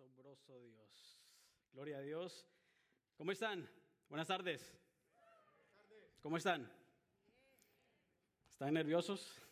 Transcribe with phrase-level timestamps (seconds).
[0.00, 1.18] asombroso Dios.
[1.74, 2.46] Gloria a Dios.
[3.18, 3.68] ¿Cómo están?
[4.08, 4.72] Buenas tardes.
[6.22, 6.72] ¿Cómo están?
[8.50, 9.42] ¿Están nerviosos?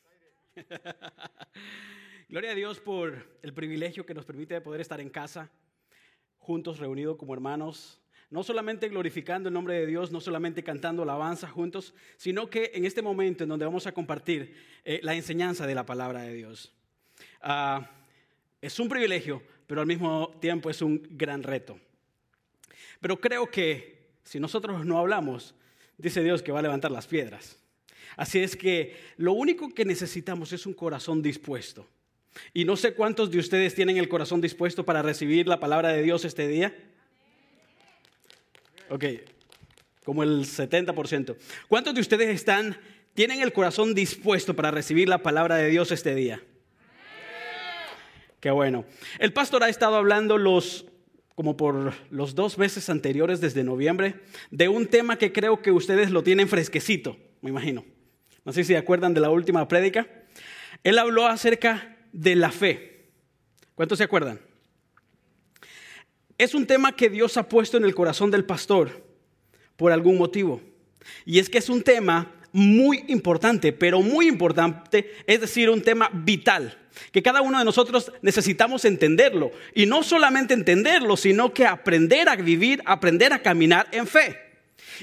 [2.31, 5.51] Gloria a Dios por el privilegio que nos permite de poder estar en casa,
[6.39, 11.47] juntos, reunidos como hermanos, no solamente glorificando el nombre de Dios, no solamente cantando alabanza
[11.47, 15.75] juntos, sino que en este momento en donde vamos a compartir eh, la enseñanza de
[15.75, 16.73] la palabra de Dios.
[17.43, 17.91] Ah,
[18.63, 21.79] es un privilegio, pero al mismo tiempo es un gran reto.
[23.01, 25.55] Pero creo que si nosotros no hablamos,
[25.99, 27.57] dice Dios que va a levantar las piedras.
[28.17, 31.87] Así es que lo único que necesitamos es un corazón dispuesto.
[32.55, 36.03] Y no sé cuántos de ustedes tienen el corazón dispuesto para recibir la palabra de
[36.03, 36.75] Dios este día.
[38.89, 39.05] Ok,
[40.03, 41.37] como el 70%.
[41.69, 42.79] ¿Cuántos de ustedes están,
[43.13, 46.43] tienen el corazón dispuesto para recibir la palabra de Dios este día?
[48.41, 48.85] Qué bueno.
[49.19, 50.87] El pastor ha estado hablando los,
[51.35, 56.11] como por los dos meses anteriores, desde noviembre, de un tema que creo que ustedes
[56.11, 57.85] lo tienen fresquecito, me imagino.
[58.45, 60.07] No sé si se acuerdan de la última prédica.
[60.85, 63.11] Él habló acerca de la fe.
[63.75, 64.41] ¿Cuántos se acuerdan?
[66.39, 69.05] Es un tema que Dios ha puesto en el corazón del pastor
[69.77, 70.61] por algún motivo.
[71.25, 76.11] Y es que es un tema muy importante, pero muy importante, es decir, un tema
[76.13, 79.51] vital que cada uno de nosotros necesitamos entenderlo.
[79.75, 84.39] Y no solamente entenderlo, sino que aprender a vivir, aprender a caminar en fe.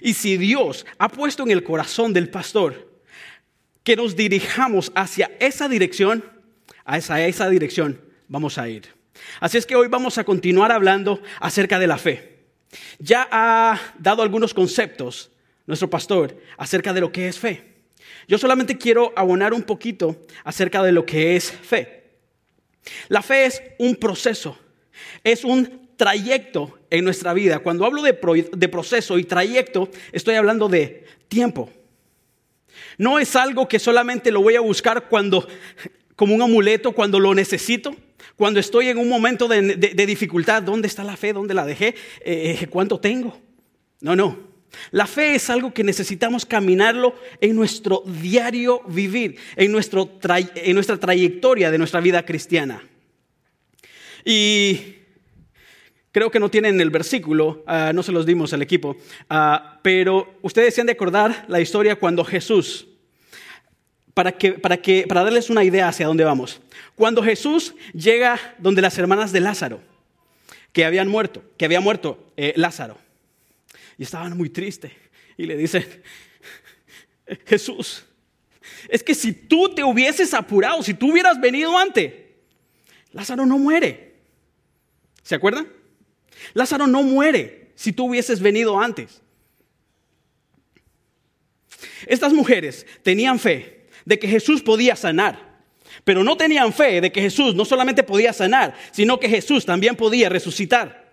[0.02, 2.96] Y si Dios ha puesto en el corazón del pastor
[3.84, 6.24] que nos dirijamos hacia esa dirección,
[6.86, 8.94] a esa, esa dirección vamos a ir.
[9.40, 12.36] Así es que hoy vamos a continuar hablando acerca de la fe.
[13.00, 15.32] Ya ha dado algunos conceptos
[15.66, 17.75] nuestro pastor acerca de lo que es fe.
[18.28, 22.04] Yo solamente quiero abonar un poquito acerca de lo que es fe.
[23.08, 24.58] La fe es un proceso,
[25.24, 27.60] es un trayecto en nuestra vida.
[27.60, 31.70] Cuando hablo de, proceso y trayecto, estoy hablando de tiempo.
[32.98, 35.48] No es algo que solamente lo voy a buscar cuando,
[36.16, 37.96] como un amuleto, cuando lo necesito,
[38.36, 40.62] cuando estoy en un momento de, dificultad.
[40.62, 41.34] ¿Dónde está la fe?
[41.34, 41.96] ¿Dónde la dejé?
[42.22, 43.38] Eh, ¿Cuánto tengo?
[44.02, 44.55] No, no.
[44.92, 50.10] La fe es algo que necesitamos caminarlo en nuestro diario vivir, en, nuestro
[50.56, 52.82] en nuestra trayectoria de nuestra vida cristiana.
[54.24, 54.96] Y
[56.12, 58.98] creo que no tienen el versículo, ah, no se los dimos al equipo,
[59.30, 62.88] ah, pero ustedes se han de acordar la historia cuando Jesús,
[64.14, 66.62] para, que, para, que, para darles una idea hacia dónde vamos,
[66.96, 69.82] cuando Jesús llega donde las hermanas de Lázaro,
[70.72, 73.05] que habían muerto, que había muerto eh, Lázaro
[73.98, 74.92] y estaban muy tristes.
[75.38, 75.86] Y le dicen,
[77.46, 78.06] Jesús,
[78.90, 82.14] es que si tú te hubieses apurado, si tú hubieras venido antes,
[83.12, 84.16] Lázaro no muere.
[85.24, 85.68] ¿Se acuerdan?
[86.54, 89.22] Lázaro no muere si tú hubieses venido antes.
[92.08, 95.64] Estas mujeres tenían fe de que Jesús podía sanar,
[96.04, 99.96] pero no tenían fe de que Jesús no solamente podía sanar, sino que Jesús también
[99.96, 101.05] podía resucitar.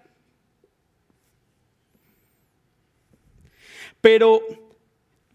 [4.03, 4.43] Pero,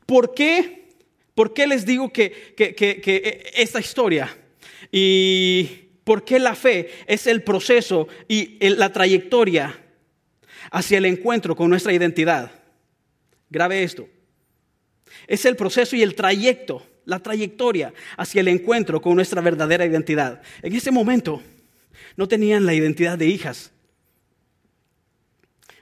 [0.06, 0.90] ¿por qué?
[1.34, 4.36] ¿Por qué les digo que, que, esta historia
[4.92, 5.64] y
[6.04, 9.80] por qué la fe es el proceso y la trayectoria
[10.72, 12.52] hacia el encuentro con nuestra identidad?
[13.50, 14.10] Grave esto.
[15.28, 20.42] Es el proceso y el trayecto, la trayectoria hacia el encuentro con nuestra verdadera identidad.
[20.62, 21.42] En ese momento
[22.18, 23.72] no tenían la identidad de hijas,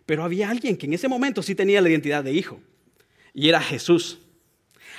[0.05, 2.59] pero había alguien que en ese momento sí tenía la identidad de hijo
[3.35, 4.17] y era Jesús,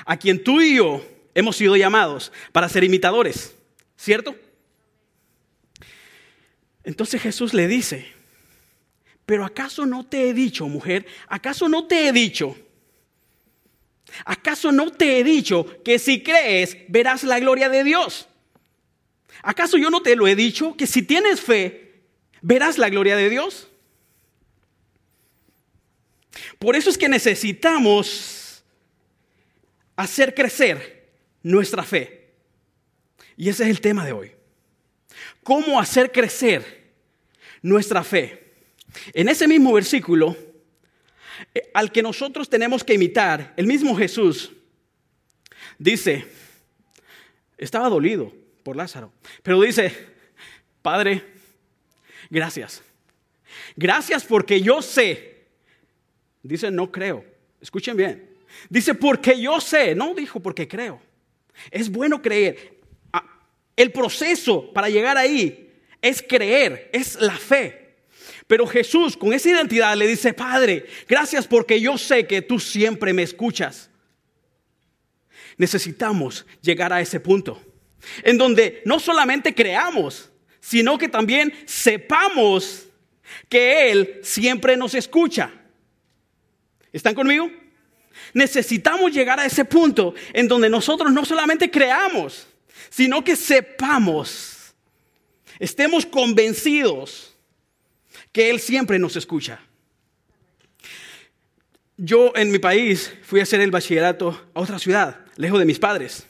[0.05, 1.03] a quien tú y yo
[1.35, 3.57] hemos sido llamados para ser imitadores,
[3.97, 4.37] ¿cierto?
[6.85, 8.13] Entonces Jesús le dice,
[9.25, 11.07] pero ¿acaso no te he dicho, mujer?
[11.29, 12.57] ¿Acaso no te he dicho?
[14.25, 18.29] ¿Acaso no te he dicho que si crees verás la gloria de Dios?
[19.43, 22.03] ¿Acaso yo no te lo he dicho que si tienes fe
[22.43, 23.69] verás la gloria de Dios?
[26.59, 28.36] Por eso es que necesitamos
[29.97, 31.11] hacer crecer
[31.43, 32.35] nuestra fe.
[33.37, 34.33] Y ese es el tema de hoy.
[35.43, 36.93] ¿Cómo hacer crecer
[37.63, 38.53] nuestra fe?
[39.13, 40.37] En ese mismo versículo,
[41.55, 44.53] eh, al que nosotros tenemos que imitar, el mismo Jesús
[45.79, 46.27] dice,
[47.59, 48.33] estaba dolido
[48.63, 49.13] por Lázaro,
[49.43, 49.93] pero dice,
[50.83, 51.23] Padre,
[52.31, 52.83] gracias.
[53.77, 55.37] Gracias porque yo sé
[56.47, 57.25] Dice, no creo.
[57.61, 58.26] Escuchen bien.
[58.69, 59.95] Dice, porque yo sé.
[59.95, 61.01] No dijo, porque creo.
[61.71, 62.79] Es bueno creer.
[63.13, 63.25] Ah,
[63.77, 65.73] el proceso para llegar ahí
[66.03, 67.87] es creer, es la fe.
[68.47, 73.13] Pero Jesús con esa identidad le dice, Padre, gracias porque yo sé que tú siempre
[73.13, 73.91] me escuchas.
[75.57, 77.61] Necesitamos llegar a ese punto
[78.23, 80.31] en donde no solamente creamos,
[80.61, 82.87] sino que también sepamos
[83.49, 85.53] que Él siempre nos escucha.
[86.93, 87.51] ¿Están conmigo?
[88.35, 92.47] Necesitamos llegar a ese punto en donde nosotros no solamente creamos,
[92.91, 94.75] sino que sepamos,
[95.59, 97.35] estemos convencidos
[98.33, 99.61] que Él siempre nos escucha.
[101.97, 105.79] Yo en mi país fui a hacer el bachillerato a otra ciudad, lejos de mis
[105.79, 106.27] padres.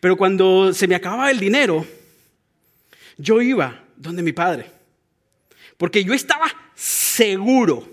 [0.00, 1.86] Pero cuando se me acababa el dinero,
[3.18, 4.70] yo iba donde mi padre.
[5.76, 7.86] Porque yo estaba seguro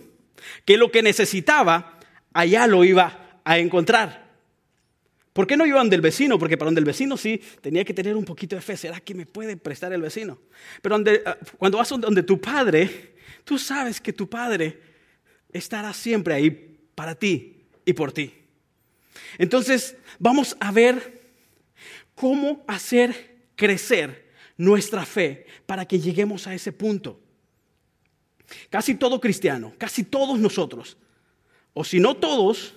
[0.66, 2.00] que lo que necesitaba,
[2.34, 4.30] allá lo iba a encontrar.
[5.34, 6.38] ¿Por qué no iba donde el vecino?
[6.38, 8.76] Porque para donde el vecino sí tenía que tener un poquito de fe.
[8.76, 10.40] ¿Será que me puede prestar el vecino?
[10.82, 13.12] Pero ah, cuando vas donde tu padre,
[13.44, 14.80] Tú sabes que tu Padre
[15.52, 18.34] estará siempre ahí para ti y por ti.
[19.38, 21.22] Entonces, vamos a ver
[22.16, 27.20] cómo hacer crecer nuestra fe para que lleguemos a ese punto.
[28.70, 30.98] Casi todo cristiano, casi todos nosotros,
[31.74, 32.76] o si no todos,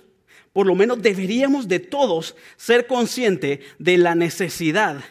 [0.53, 5.03] por lo menos deberíamos de todos ser conscientes de la necesidad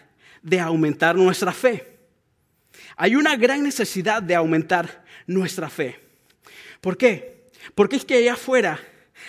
[0.42, 1.98] de aumentar nuestra fe.
[2.96, 6.00] Hay una gran necesidad de aumentar nuestra fe.
[6.80, 7.48] ¿Por qué?
[7.74, 8.78] Porque es que allá afuera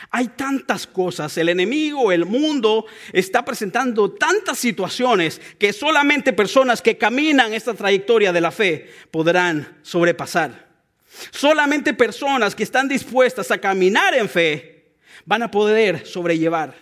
[0.10, 6.98] hay tantas cosas, el enemigo, el mundo está presentando tantas situaciones que solamente personas que
[6.98, 10.65] caminan esta trayectoria de la fe podrán sobrepasar.
[11.32, 14.96] Solamente personas que están dispuestas a caminar en fe
[15.26, 16.76] van a poder sobrellevar.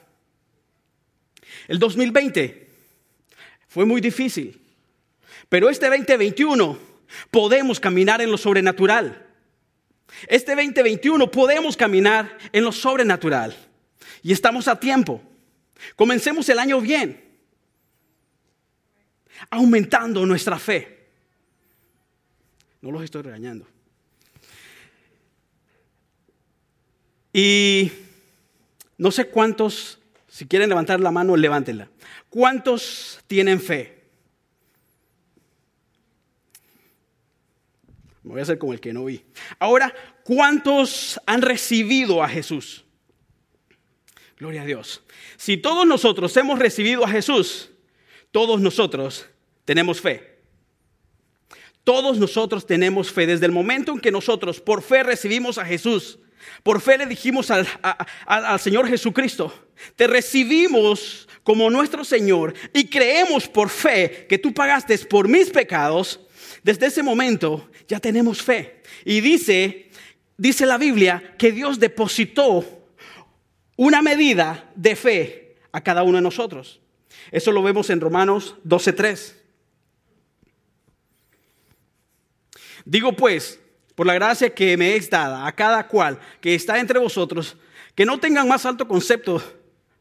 [1.67, 2.69] El 2020
[3.67, 4.59] fue muy difícil,
[5.49, 6.77] pero este 2021
[7.31, 9.27] podemos caminar en lo sobrenatural.
[10.27, 13.55] Este 2021 podemos caminar en lo sobrenatural.
[14.21, 15.21] Y estamos a tiempo.
[15.95, 17.21] Comencemos el año bien.
[19.49, 21.07] Aumentando nuestra fe.
[22.81, 23.72] No los estoy regañando.
[27.33, 27.91] Y
[28.97, 31.89] no sé cuántos, si quieren levantar la mano, levántenla.
[32.29, 34.03] ¿Cuántos tienen fe?
[38.21, 39.23] Me voy a hacer como el que no vi.
[39.59, 39.93] Ahora,
[40.23, 42.85] ¿cuántos han recibido a Jesús?
[44.37, 45.03] Gloria a Dios.
[45.37, 47.71] Si todos nosotros hemos recibido a Jesús,
[48.31, 49.25] todos nosotros
[49.65, 50.39] tenemos fe.
[51.83, 53.27] Todos nosotros tenemos fe.
[53.27, 56.19] Desde el momento en que nosotros por fe recibimos a Jesús,
[56.63, 57.67] por fe le dijimos al,
[58.25, 59.53] al, Señor Jesucristo,
[59.95, 66.19] te recibimos como nuestro Señor y creemos por fe que tú pagaste por mis pecados,
[66.63, 68.81] desde ese momento ya tenemos fe.
[69.03, 69.89] Y dice,
[70.37, 72.65] dice la Biblia que Dios depositó
[73.75, 76.79] una medida de fe a cada uno de nosotros.
[77.31, 79.33] Eso lo vemos en Romanos 12:3.
[82.85, 83.59] Digo pues,
[83.95, 87.57] por la gracia que me es dada a cada cual que está entre vosotros,
[87.95, 89.41] que no tengan más alto concepto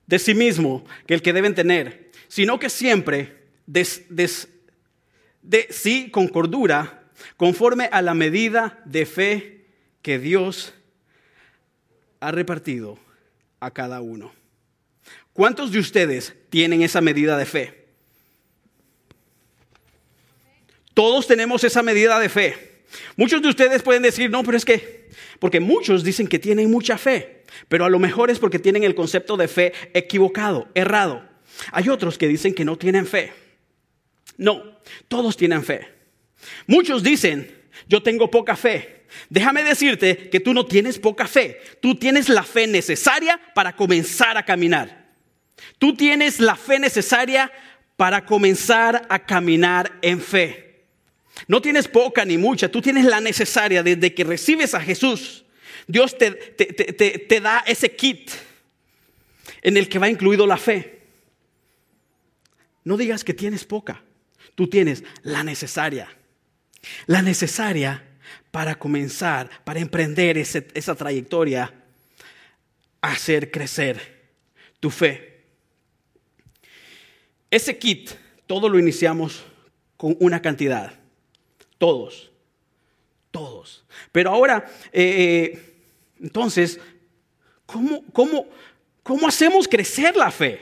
[0.07, 3.85] de sí mismo que el que deben tener, sino que siempre de
[5.71, 7.05] sí con cordura
[7.37, 9.67] conforme a la medida de fe
[10.01, 10.75] que Dios
[12.21, 12.99] ha repartido
[13.61, 14.33] a cada uno.
[15.33, 17.87] ¿Cuántos de ustedes tienen esa medida de fe?
[20.95, 22.72] Todos tenemos esa medida de fe.
[23.17, 25.09] Muchos de ustedes pueden decir, no, pero es que,
[25.39, 28.95] porque muchos dicen que tienen mucha fe, pero a lo mejor es porque tienen el
[28.95, 31.29] concepto de fe equivocado, errado.
[31.73, 33.33] Hay otros que dicen que no tienen fe.
[34.37, 35.89] No, todos tienen fe.
[36.67, 37.55] Muchos dicen,
[37.89, 39.03] yo tengo poca fe.
[39.29, 41.61] Déjame decirte que tú no tienes poca fe.
[41.81, 45.11] Tú tienes la fe necesaria para comenzar a caminar.
[45.79, 47.53] Tú tienes la fe necesaria
[47.97, 50.72] para comenzar a caminar en fe.
[51.49, 55.45] No tienes poca ni mucha, tú tienes la necesaria desde que recibes a Jesús.
[55.87, 58.31] Dios te, te da ese kit
[59.63, 61.01] en el que va incluido la fe.
[62.85, 64.03] No digas que tienes poca,
[64.55, 66.09] tú tienes la necesaria
[67.07, 68.03] la necesaria
[68.51, 71.73] para comenzar, para emprender esa trayectoria,
[73.01, 74.01] hacer crecer
[74.81, 75.45] tu fe.
[77.51, 78.11] Ese kit,
[78.47, 79.45] todo lo iniciamos
[79.97, 80.99] con una cantidad.
[81.83, 82.31] Todos.
[83.33, 83.85] Todos.
[84.13, 85.75] Pero ahora, eh, eh,
[86.21, 86.79] entonces,
[87.67, 88.47] ¿cómo, cómo,
[89.03, 90.61] ¿cómo hacemos crecer la fe?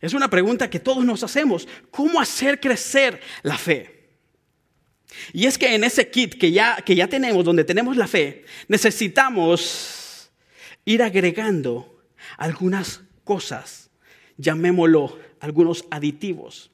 [0.00, 1.68] Es una pregunta que todos nos hacemos.
[1.92, 4.08] ¿Cómo hacer crecer la fe?
[5.32, 8.44] Y es que en ese kit que ya, que ya tenemos, donde tenemos la fe,
[8.66, 10.28] necesitamos
[10.84, 12.02] ir agregando
[12.36, 13.90] algunas cosas,
[14.38, 16.71] llamémoslo algunos aditivos.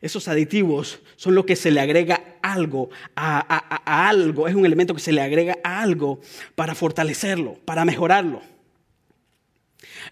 [0.00, 5.00] Esos aditivos son lo que se le agrega algo a, algo, es un elemento que
[5.00, 6.20] se le agrega a algo
[6.54, 8.42] para fortalecerlo, para mejorarlo.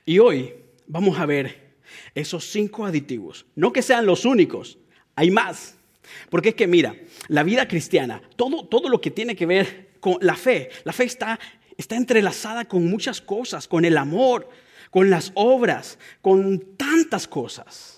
[0.04, 0.54] Y hoy
[0.86, 1.76] vamos a ver
[2.14, 3.46] esos cinco aditivos.
[3.54, 4.78] No que sean los únicos,
[5.14, 5.76] hay más.
[6.30, 6.94] Porque es que mira,
[7.28, 11.04] la vida cristiana, todo, todo lo que tiene que ver con la fe, la fe
[11.04, 11.38] está,
[11.76, 14.48] está entrelazada con muchas cosas, con el amor,
[14.90, 17.95] con las obras, con tantas cosas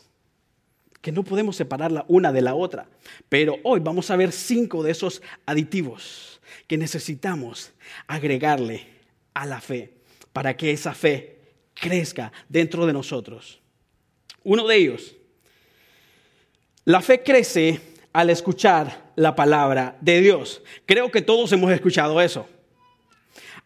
[1.09, 2.87] que no podemos separarla una de la otra.
[3.31, 7.73] Pero hoy vamos a ver cinco de esos aditivos que necesitamos
[8.07, 8.87] agregarle
[9.33, 9.95] a la fe
[10.35, 11.39] para que esa fe
[11.73, 13.59] crezca dentro de nosotros.
[14.45, 15.17] Uno de ellos,
[16.85, 17.81] la fe crece
[18.13, 20.61] al escuchar la palabra de Dios.
[20.85, 22.47] Creo que todos hemos escuchado eso.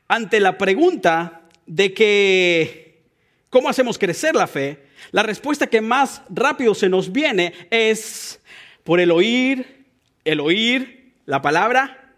[0.06, 3.02] Ante la pregunta de que,
[3.50, 4.91] ¿cómo hacemos crecer la fe?
[5.10, 8.40] La respuesta que más rápido se nos viene es
[8.84, 9.86] por el oír,
[10.24, 12.14] el oír la palabra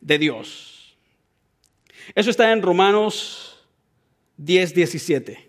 [0.00, 0.96] de Dios.
[2.14, 3.66] Eso está en Romanos
[4.36, 5.48] 10, 17.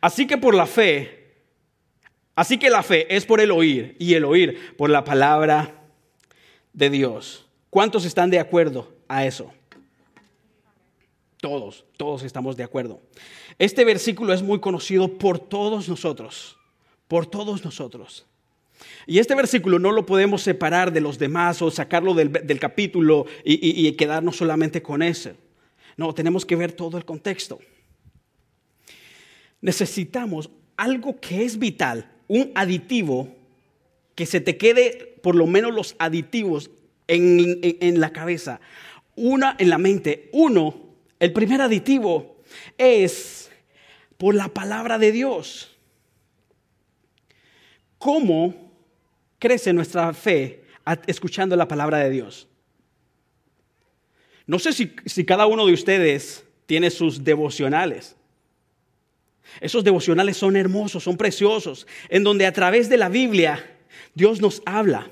[0.00, 1.34] Así que por la fe,
[2.34, 5.82] así que la fe es por el oír y el oír por la palabra
[6.72, 7.46] de Dios.
[7.70, 9.52] ¿Cuántos están de acuerdo a eso?
[11.46, 13.00] Todos, todos estamos de acuerdo.
[13.56, 16.56] Este versículo es muy conocido por todos nosotros,
[17.06, 18.26] por todos nosotros.
[19.06, 23.92] Y este versículo no lo podemos separar de los demás o sacarlo del, capítulo y,
[23.92, 25.36] quedarnos solamente con ese.
[25.96, 27.60] No, tenemos que ver todo el contexto.
[29.60, 33.28] Necesitamos algo que es vital, un aditivo
[34.16, 36.72] que se te quede por lo menos los aditivos
[37.06, 38.60] en, en, la cabeza,
[39.14, 40.28] una en la mente.
[40.32, 40.85] Uno,
[41.18, 42.36] el primer aditivo
[42.78, 43.50] es
[44.18, 45.76] por la palabra de Dios.
[47.98, 48.72] ¿Cómo
[49.38, 50.64] crece nuestra fe
[51.06, 52.48] escuchando la palabra de Dios?
[54.46, 58.16] No sé si, si cada uno de ustedes tiene sus devocionales.
[59.60, 63.78] Esos devocionales son hermosos, son preciosos, en donde a través de la Biblia
[64.14, 65.10] Dios nos habla.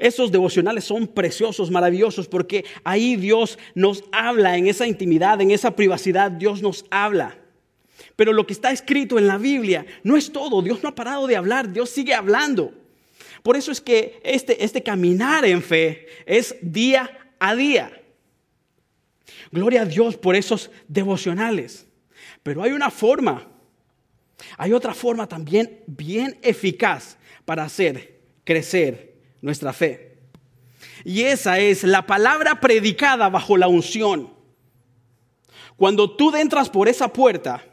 [0.00, 5.76] Esos devocionales son preciosos, maravillosos, porque ahí Dios nos habla en esa intimidad, en esa
[5.76, 7.36] privacidad, Dios nos habla.
[8.16, 11.26] Pero lo que está escrito en la Biblia no es todo, Dios no ha parado
[11.26, 12.72] de hablar, Dios sigue hablando.
[13.42, 17.92] Por eso es que este, este caminar en fe es día a día.
[19.52, 21.86] Gloria a Dios por esos devocionales.
[22.42, 23.46] Pero hay una forma,
[24.56, 29.09] hay otra forma también bien eficaz para hacer crecer
[29.42, 30.18] nuestra fe.
[31.04, 34.32] Y esa es la palabra predicada bajo la unción.
[35.76, 37.64] Cuando tú entras por esa puerta,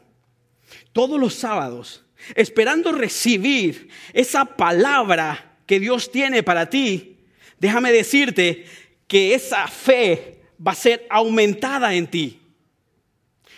[0.92, 7.18] todos los sábados, esperando recibir esa palabra que Dios tiene para ti,
[7.58, 8.64] déjame decirte
[9.06, 12.40] que esa fe va a ser aumentada en ti.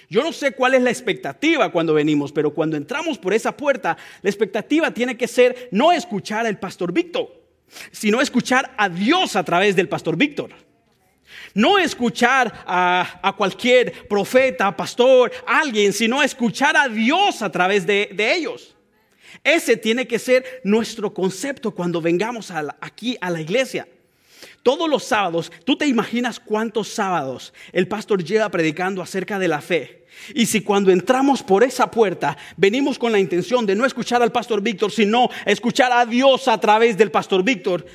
[0.09, 3.97] Yo no sé cuál es la expectativa cuando venimos, pero cuando entramos por esa puerta,
[4.23, 7.39] la expectativa tiene que ser no escuchar al pastor Víctor,
[7.91, 10.50] sino escuchar a Dios a través del pastor Víctor.
[11.55, 18.77] No escuchar a, cualquier profeta, pastor, alguien, sino escuchar a Dios a través de, ellos.
[19.43, 23.89] Ese tiene que ser nuestro concepto cuando vengamos aquí a la iglesia.
[24.62, 29.61] Todos los sábados, tú te imaginas cuántos sábados el pastor lleva predicando acerca de la
[29.61, 30.05] fe.
[30.35, 34.33] Y si cuando entramos por esa puerta venimos con la intención de no escuchar al
[34.33, 37.87] pastor Víctor, sino escuchar a Dios a través del pastor Víctor,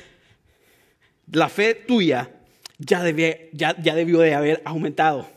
[1.30, 2.30] la fe tuya
[2.78, 3.04] ya,
[3.52, 5.28] ya, debió de haber aumentado.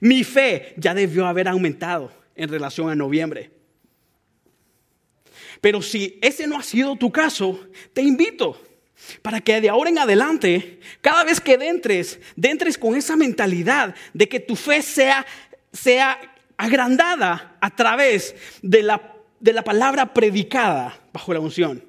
[0.00, 3.50] Mi fe ya debió haber aumentado en relación a noviembre.
[5.60, 7.58] Pero si ese no ha sido tu caso,
[7.92, 8.60] te invito
[9.22, 14.28] para que de ahora en adelante, cada vez que entres, entres con esa mentalidad de
[14.28, 15.26] que tu fe sea,
[15.72, 16.18] sea
[16.56, 21.84] agrandada a través de la, de la palabra predicada bajo la unción.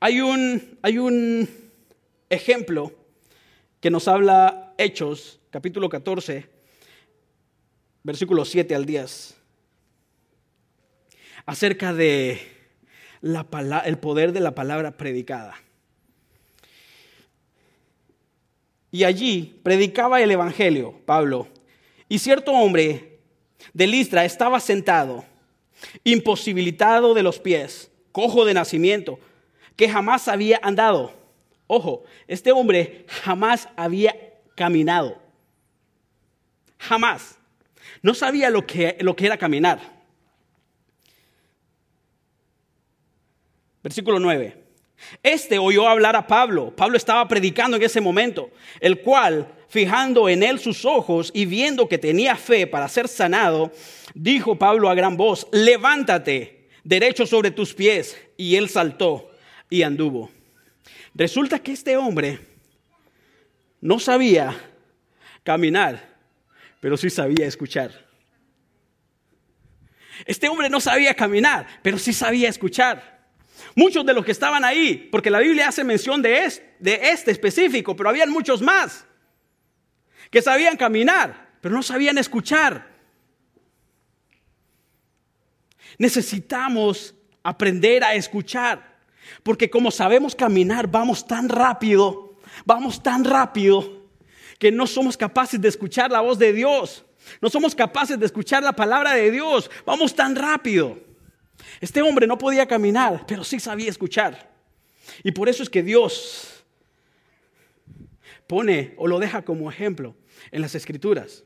[0.00, 1.48] Hay un, hay un
[2.28, 2.92] ejemplo
[3.80, 6.48] que nos habla Hechos, capítulo 14,
[8.02, 9.36] versículos 7 al 10,
[11.46, 12.59] acerca de
[13.22, 15.54] el poder de la palabra predicada.
[18.90, 21.48] Y allí predicaba el Evangelio, Pablo,
[22.08, 23.18] y cierto hombre
[23.72, 25.24] de Listra estaba sentado,
[26.02, 29.20] imposibilitado de los pies, cojo de nacimiento,
[29.76, 31.12] que jamás había andado.
[31.66, 34.16] Ojo, este hombre jamás había
[34.56, 35.18] caminado.
[36.78, 37.38] Jamás.
[38.02, 39.99] No sabía lo que, lo que era caminar.
[43.82, 44.56] Versículo 9.
[45.22, 46.74] Este oyó hablar a Pablo.
[46.74, 51.88] Pablo estaba predicando en ese momento, el cual, fijando en él sus ojos y viendo
[51.88, 53.72] que tenía fe para ser sanado,
[54.14, 58.16] dijo Pablo a gran voz, levántate derecho sobre tus pies.
[58.36, 59.30] Y él saltó
[59.68, 60.30] y anduvo.
[61.14, 62.38] Resulta que este hombre
[63.80, 64.54] no sabía
[65.42, 66.16] caminar,
[66.80, 68.08] pero sí sabía escuchar.
[70.26, 73.19] Este hombre no sabía caminar, pero sí sabía escuchar.
[73.74, 77.30] Muchos de los que estaban ahí, porque la Biblia hace mención de este, de este
[77.30, 79.06] específico, pero habían muchos más
[80.30, 82.88] que sabían caminar, pero no sabían escuchar.
[85.98, 88.98] Necesitamos aprender a escuchar,
[89.42, 94.08] porque como sabemos caminar, vamos tan rápido, vamos tan rápido,
[94.58, 97.04] que no somos capaces de escuchar la voz de Dios,
[97.40, 101.09] no somos capaces de escuchar la palabra de Dios, vamos tan rápido.
[101.80, 104.50] Este hombre no podía caminar, pero sí sabía escuchar.
[105.22, 106.64] Y por eso es que Dios
[108.46, 110.16] pone o lo deja como ejemplo
[110.50, 111.44] en las escrituras.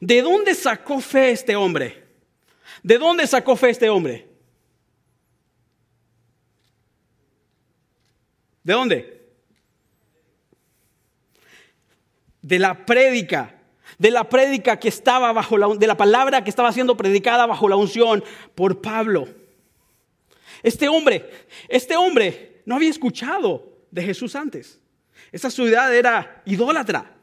[0.00, 2.04] ¿De dónde sacó fe este hombre?
[2.82, 4.28] ¿De dónde sacó fe este hombre?
[8.62, 9.28] ¿De dónde?
[12.40, 13.57] De la prédica
[13.98, 17.68] de la prédica que estaba bajo la, de la palabra que estaba siendo predicada bajo
[17.68, 18.22] la unción
[18.54, 19.28] por Pablo.
[20.62, 21.28] Este hombre,
[21.68, 24.80] este hombre no había escuchado de Jesús antes.
[25.32, 27.14] Esa ciudad era idólatra.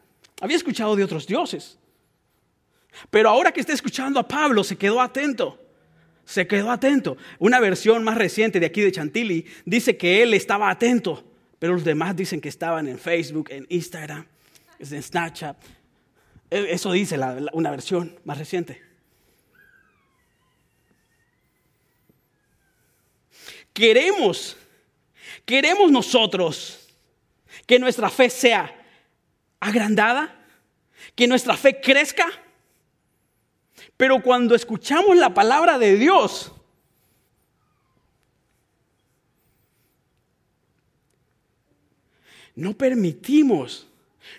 [0.41, 1.77] Había escuchado de otros dioses.
[3.09, 5.59] Pero ahora que está escuchando a Pablo, se quedó atento.
[6.25, 7.17] Se quedó atento.
[7.39, 11.23] Una versión más reciente de aquí de Chantilly dice que él estaba atento,
[11.59, 14.25] pero los demás dicen que estaban en Facebook, en Instagram,
[14.79, 15.57] en Snapchat.
[16.49, 17.19] E, eso dice
[17.53, 18.81] una versión más reciente.
[23.73, 24.55] Queremos,
[25.45, 26.87] queremos nosotros
[27.65, 28.73] que nuestra fe sea
[29.59, 30.33] agrandada,
[31.13, 32.27] que nuestra fe crezca.
[33.97, 36.53] Pero cuando escuchamos la palabra de Dios,
[42.55, 43.87] no permitimos,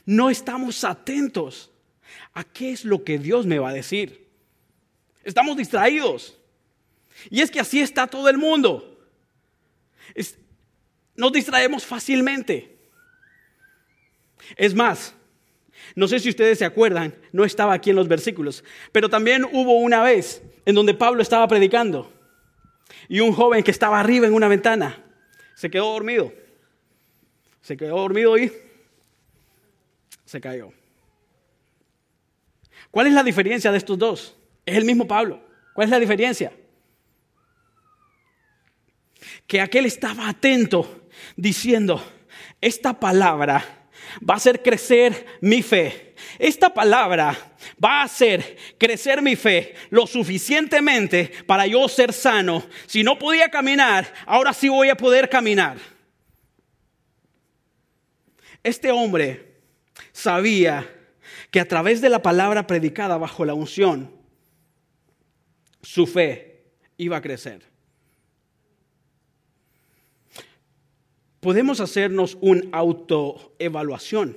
[0.04, 1.70] no estamos atentos
[2.32, 4.28] ¿a qué es lo que Dios me va a decir?
[5.24, 6.36] Estamos distraídos.
[7.30, 9.00] Y es que así está todo el mundo.
[11.14, 12.76] nos distraemos fácilmente.
[14.56, 15.14] Es más,
[15.94, 19.78] no sé si ustedes se acuerdan, no estaba aquí en los versículos, pero también hubo
[19.78, 22.12] una vez en donde Pablo estaba predicando
[23.08, 25.02] y un joven que estaba arriba en una ventana
[25.56, 26.32] se quedó dormido.
[27.62, 28.52] Se quedó dormido y
[30.24, 30.72] se cayó.
[32.96, 34.34] ¿Cuál es la diferencia de estos dos?
[34.64, 35.38] Es el mismo Pablo.
[35.74, 36.50] ¿Cuál es la diferencia?
[39.46, 41.06] Que aquel estaba atento
[41.36, 42.02] diciendo,
[42.58, 43.90] esta palabra
[44.26, 46.14] va a hacer crecer mi fe.
[46.38, 47.36] Esta palabra
[47.84, 52.64] va a hacer crecer mi fe lo suficientemente para yo ser sano.
[52.86, 55.76] Si no podía caminar, ahora sí voy a poder caminar.
[58.62, 59.58] Este hombre
[60.12, 60.95] sabía
[61.50, 64.10] que a través de la palabra predicada bajo la unción,
[65.82, 66.64] su fe
[66.96, 67.62] iba a crecer.
[71.40, 74.36] Podemos hacernos una autoevaluación.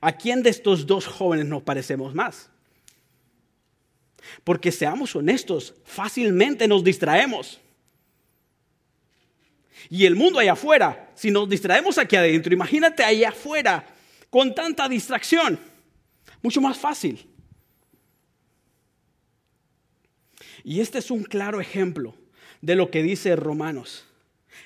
[0.00, 2.50] ¿A quién de estos dos jóvenes nos parecemos más?
[4.42, 7.60] Porque seamos honestos, fácilmente nos distraemos.
[9.90, 13.93] Y el mundo allá afuera, si nos distraemos aquí adentro, imagínate allá afuera
[14.34, 15.60] con tanta distracción.
[16.42, 17.24] Mucho más fácil.
[20.64, 22.16] Y este es un claro ejemplo
[22.60, 24.04] de lo que dice Romanos,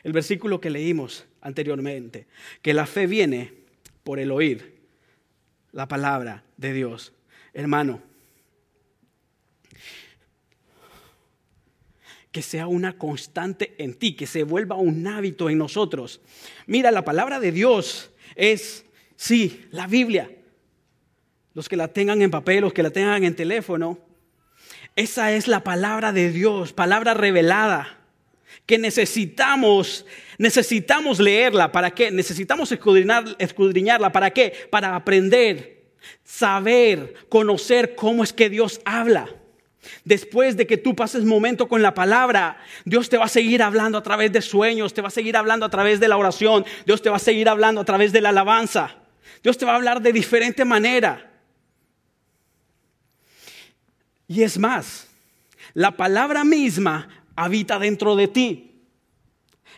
[0.05, 2.27] el versículo que leímos anteriormente,
[2.63, 3.53] que la fe viene
[4.05, 4.81] por el oír
[5.73, 7.13] la palabra de Dios.
[7.53, 8.01] Hermano,
[12.33, 16.23] que sea una constante en ti, que se vuelva un hábito en nosotros.
[16.67, 18.87] Mira, la palabra de Dios es
[19.19, 20.31] Sí, la Biblia.
[21.53, 23.99] Los que la tengan en papel, los que la tengan en teléfono.
[24.95, 27.99] Esa es la palabra de Dios, palabra revelada,
[28.65, 30.07] que necesitamos,
[30.39, 31.73] necesitamos leerla.
[31.73, 32.13] ¿Para qué?
[32.13, 34.13] Necesitamos escudriñarla.
[34.13, 34.69] ¿Para qué?
[34.71, 35.83] Para aprender,
[36.23, 39.29] saber, conocer cómo es que Dios habla.
[40.05, 43.99] Después de que tú pases momento con la palabra, Dios te va a seguir hablando
[43.99, 47.03] a través de sueños, te va a seguir hablando a través de la oración, Dios
[47.03, 49.08] te va a seguir hablando a través de la alabanza.
[49.43, 51.25] Dios te va a hablar de diferente manera.
[54.27, 55.09] Y es más,
[55.75, 58.83] la palabra misma habita dentro de ti,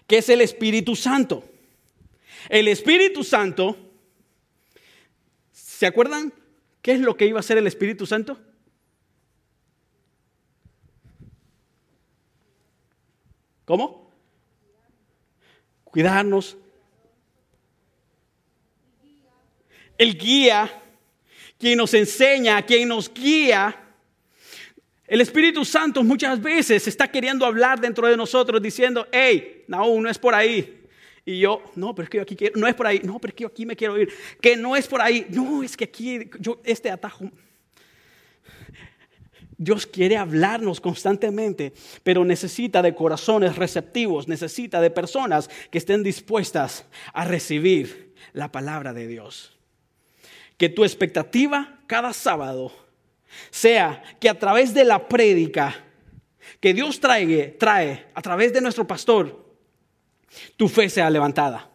[0.06, 1.44] que es el Espíritu Santo.
[2.48, 3.76] El Espíritu Santo,
[5.52, 6.32] ¿se acuerdan
[6.82, 8.38] qué es lo que iba a hacer el Espíritu Santo?
[13.64, 14.10] ¿Cómo?
[15.84, 16.56] Cuidarnos.
[20.00, 20.82] El guía,
[21.58, 23.76] quien nos enseña, quien nos guía.
[25.06, 30.08] El Espíritu Santo muchas veces está queriendo hablar dentro de nosotros diciendo, hey, no, no
[30.08, 30.86] es por ahí.
[31.26, 33.32] Y yo, no, pero es que yo aquí quiero, no es por ahí, no, pero
[33.32, 34.10] es que yo aquí me quiero ir,
[34.40, 37.30] que no es por ahí, no, es que aquí, yo, este atajo,
[39.58, 46.86] Dios quiere hablarnos constantemente, pero necesita de corazones receptivos, necesita de personas que estén dispuestas
[47.12, 49.59] a recibir la palabra de Dios.
[50.60, 52.70] Que tu expectativa cada sábado
[53.50, 55.74] sea que a través de la prédica
[56.60, 59.44] que Dios trae, trae a través de nuestro pastor,
[60.56, 61.68] tu fe sea levantada.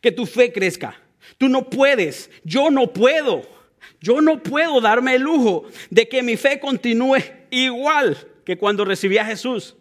[0.00, 0.96] Que tu fe crezca.
[1.36, 3.56] Tú no puedes, yo no puedo
[4.00, 7.18] yo no puedo darme el lujo de que mi fe continúe
[7.50, 9.76] igual que cuando recibí a Jesús.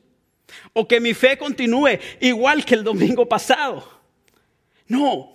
[0.74, 3.88] O que mi fe continúe igual que el domingo pasado.
[4.88, 5.35] No.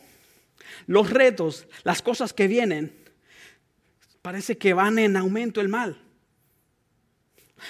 [0.90, 2.92] Los retos, las cosas que vienen,
[4.22, 6.02] parece que van en aumento el mal.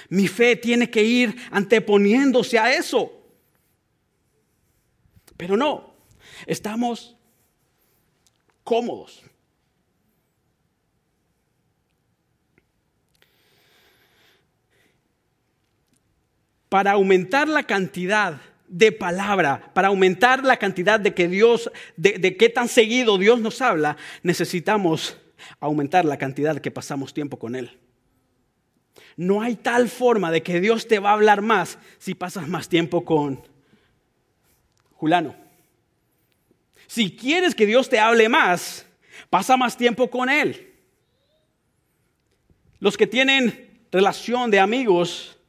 [0.09, 3.13] Mi fe tiene que ir anteponiéndose a eso.
[5.37, 5.95] Pero no,
[6.47, 7.15] estamos
[8.65, 9.23] cómodos.
[16.71, 22.49] para aumentar la cantidad de palabra, para aumentar la cantidad de que Dios, de, qué
[22.49, 25.19] tan seguido Dios nos habla, necesitamos
[25.59, 27.77] aumentar la cantidad que pasamos tiempo con Él.
[29.17, 32.69] No hay tal forma de que Dios te va a hablar más si pasas más
[32.69, 33.43] tiempo con
[34.93, 35.35] Julano.
[36.87, 38.87] Si quieres que Dios te hable más,
[39.31, 40.75] pasa más tiempo con Él.
[42.79, 45.40] Los que tienen relación de amigos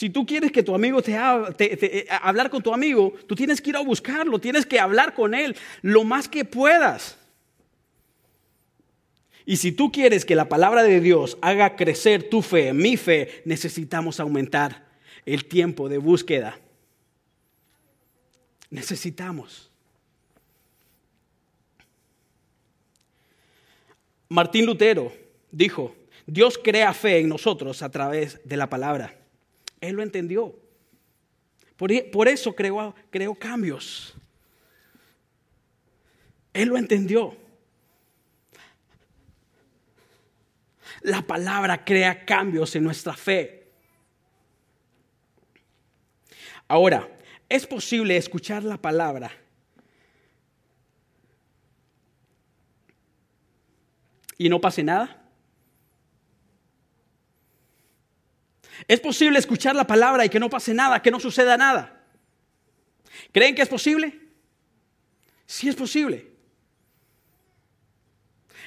[0.00, 3.60] si tú quieres que tu amigo te, hable, eh, hablar con tu amigo, tú tienes
[3.60, 7.18] que ir a buscarlo, tienes que hablar con él lo más que puedas.
[9.44, 13.42] Y si tú quieres que la palabra de Dios haga crecer tu fe, mi fe,
[13.44, 14.86] necesitamos aumentar
[15.26, 16.58] el tiempo de búsqueda.
[18.70, 19.70] Necesitamos.
[24.30, 25.12] Martín Lutero
[25.52, 29.19] dijo, Dios crea fe en nosotros a través de la palabra.
[29.80, 30.54] Él lo entendió.
[31.76, 34.14] Por, e, eso creó, creó cambios.
[36.52, 37.36] Él lo entendió.
[41.02, 43.72] La palabra crea cambios en nuestra fe.
[46.68, 47.08] Ahora,
[47.48, 49.32] ¿es posible escuchar la palabra
[54.36, 55.20] y no pase nada?
[58.88, 62.04] ¿Es posible escuchar la palabra y que no pase nada, que no suceda nada?
[63.32, 64.18] ¿Creen que es posible?
[65.46, 66.26] Sí es posible.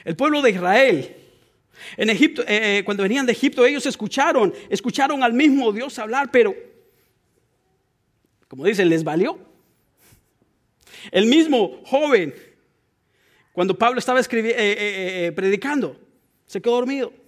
[0.04, 1.16] El pueblo de Israel,
[1.98, 6.30] en Egipto, eh, eh, cuando venían de Egipto, ellos escucharon, escucharon al mismo Dios hablar,
[6.32, 6.56] pero,
[8.48, 9.40] como dicen, les valió.
[11.12, 12.34] El mismo joven,
[13.52, 16.00] cuando Pablo estaba eh, predicando,
[16.46, 17.23] se quedó dormido.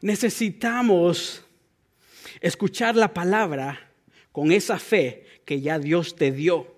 [0.00, 1.44] Necesitamos
[2.40, 3.92] escuchar la palabra
[4.32, 6.74] con esa fe que ya Dios te dio.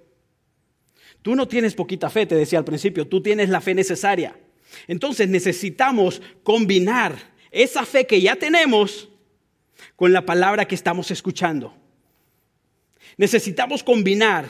[1.22, 4.36] Tú no tienes poquita fe, te decía al principio, tú tienes la fe necesaria.
[4.88, 7.16] Entonces necesitamos combinar
[7.50, 9.08] esa fe que ya tenemos
[9.94, 11.74] con la palabra que estamos escuchando.
[13.16, 14.48] Necesitamos combinar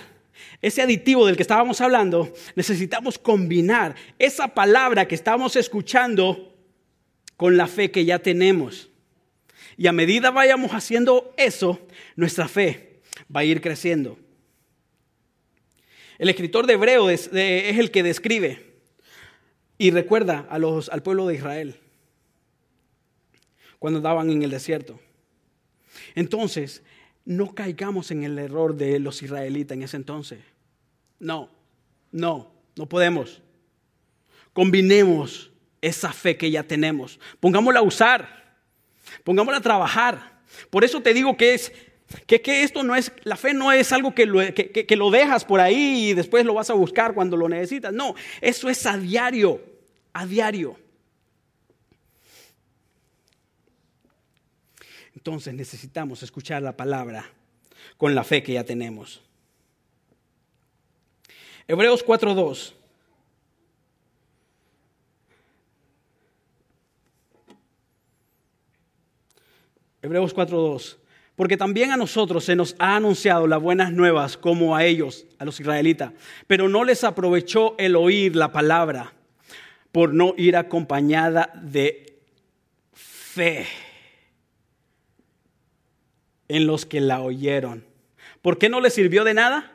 [0.62, 6.51] ese aditivo del que estábamos hablando, necesitamos combinar esa palabra que estamos escuchando
[7.42, 8.88] con la fe que ya tenemos.
[9.76, 13.00] Y a medida vayamos haciendo eso, nuestra fe
[13.35, 14.16] va a ir creciendo.
[16.20, 18.64] El escritor de Hebreo es, el que describe
[19.76, 21.81] y recuerda a los, al pueblo de Israel
[23.81, 25.00] cuando estaban en el desierto.
[26.14, 26.85] Entonces,
[27.24, 30.38] no caigamos en el error de los israelitas en ese entonces.
[31.18, 31.50] No,
[32.12, 33.42] no, no podemos.
[34.52, 35.51] Combinemos
[35.82, 37.20] esa fe que ya tenemos.
[37.40, 38.56] Pongámosla a usar,
[39.24, 40.40] pongámosla a trabajar.
[40.70, 41.72] Por eso te digo que es
[42.26, 45.60] que, esto no es, la fe no es algo que lo, que lo dejas por
[45.60, 47.92] ahí y después lo vas a buscar cuando lo necesitas.
[47.92, 49.60] No, eso es a diario,
[50.12, 50.78] a diario.
[55.14, 57.30] Entonces necesitamos escuchar la palabra
[57.96, 59.22] con la fe que ya tenemos.
[61.68, 62.74] Hebreos 4.2.
[70.02, 70.98] Hebreos 4.2.
[71.36, 75.44] Porque también a nosotros se nos ha anunciado las buenas nuevas como a ellos, a
[75.44, 76.12] los israelitas,
[76.46, 79.14] pero no les aprovechó el oír la palabra
[79.92, 82.18] por no ir acompañada de
[82.92, 83.66] fe
[86.48, 87.84] en los que la oyeron.
[88.42, 89.72] ¿Por qué no les sirvió de nada?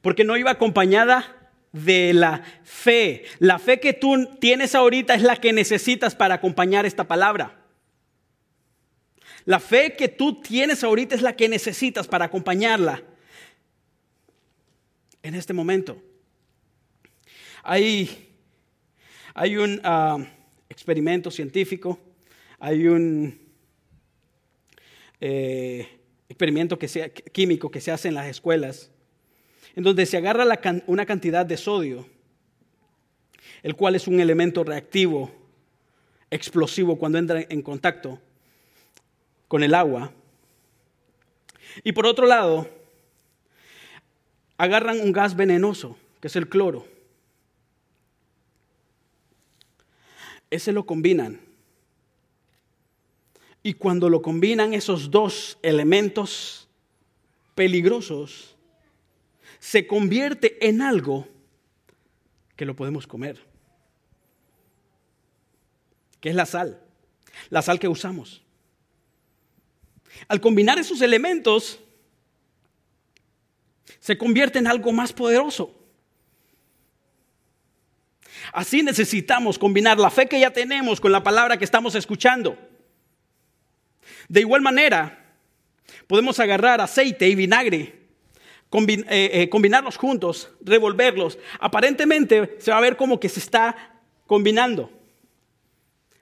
[0.00, 3.24] Porque no iba acompañada de la fe.
[3.38, 7.55] La fe que tú tienes ahorita es la que necesitas para acompañar esta palabra.
[9.46, 13.00] La fe que tú tienes ahorita es la que necesitas para acompañarla
[15.22, 16.02] en este momento.
[17.62, 18.34] Hay,
[19.34, 20.18] hay un ah,
[20.68, 21.96] experimento científico,
[22.58, 23.38] hay un
[25.20, 25.88] eh,
[26.28, 28.90] experimento que sea, químico que se hace en las escuelas,
[29.76, 30.44] en donde se agarra
[30.88, 32.04] una cantidad de sodio,
[33.62, 35.30] el cual es un elemento reactivo,
[36.32, 38.20] explosivo cuando entra en contacto
[39.48, 40.12] con el agua.
[41.84, 42.68] Y por otro lado,
[44.56, 46.86] agarran un gas venenoso, que es el cloro.
[50.50, 51.40] Ese lo combinan.
[53.62, 56.68] Y cuando lo combinan esos dos elementos
[57.54, 58.56] peligrosos,
[59.58, 61.26] se convierte en algo
[62.54, 63.38] que lo podemos comer,
[66.20, 66.80] que es la sal,
[67.50, 68.45] la sal que usamos.
[70.28, 71.80] Al combinar esos elementos,
[74.00, 75.74] se convierte en algo más poderoso.
[78.52, 82.56] Así necesitamos combinar la fe que ya tenemos con la palabra que estamos escuchando.
[84.28, 85.34] De igual manera,
[86.06, 88.06] podemos agarrar aceite y vinagre,
[88.72, 91.38] eh, eh, combinarlos juntos, revolverlos.
[91.60, 94.90] Aparentemente se va a ver como que se está combinando.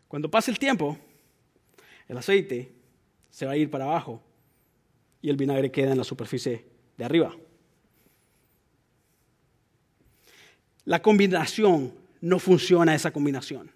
[0.08, 0.98] Cuando pase el tiempo,
[2.08, 2.73] el aceite
[3.34, 4.22] se va a ir para abajo
[5.20, 6.64] y el vinagre queda en la superficie
[6.96, 7.34] de arriba.
[10.84, 13.72] La combinación no funciona esa combinación.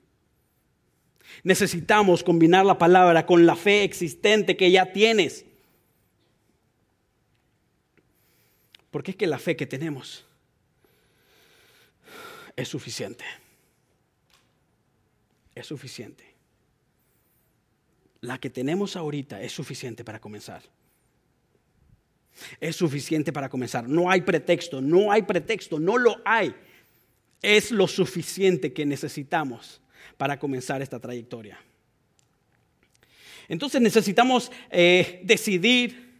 [1.42, 5.44] Necesitamos combinar la palabra con la fe existente que ya tienes.
[8.92, 10.24] Porque es que la fe que tenemos
[12.54, 13.24] es suficiente.
[15.56, 16.27] Es suficiente.
[18.20, 20.62] La que tenemos ahorita es suficiente para comenzar.
[22.60, 23.88] Es suficiente para comenzar.
[23.88, 26.54] No hay pretexto, no hay pretexto, no lo hay.
[27.42, 29.80] Es lo suficiente que necesitamos
[30.16, 31.58] para comenzar esta trayectoria.
[33.48, 36.18] Entonces necesitamos eh, decidir,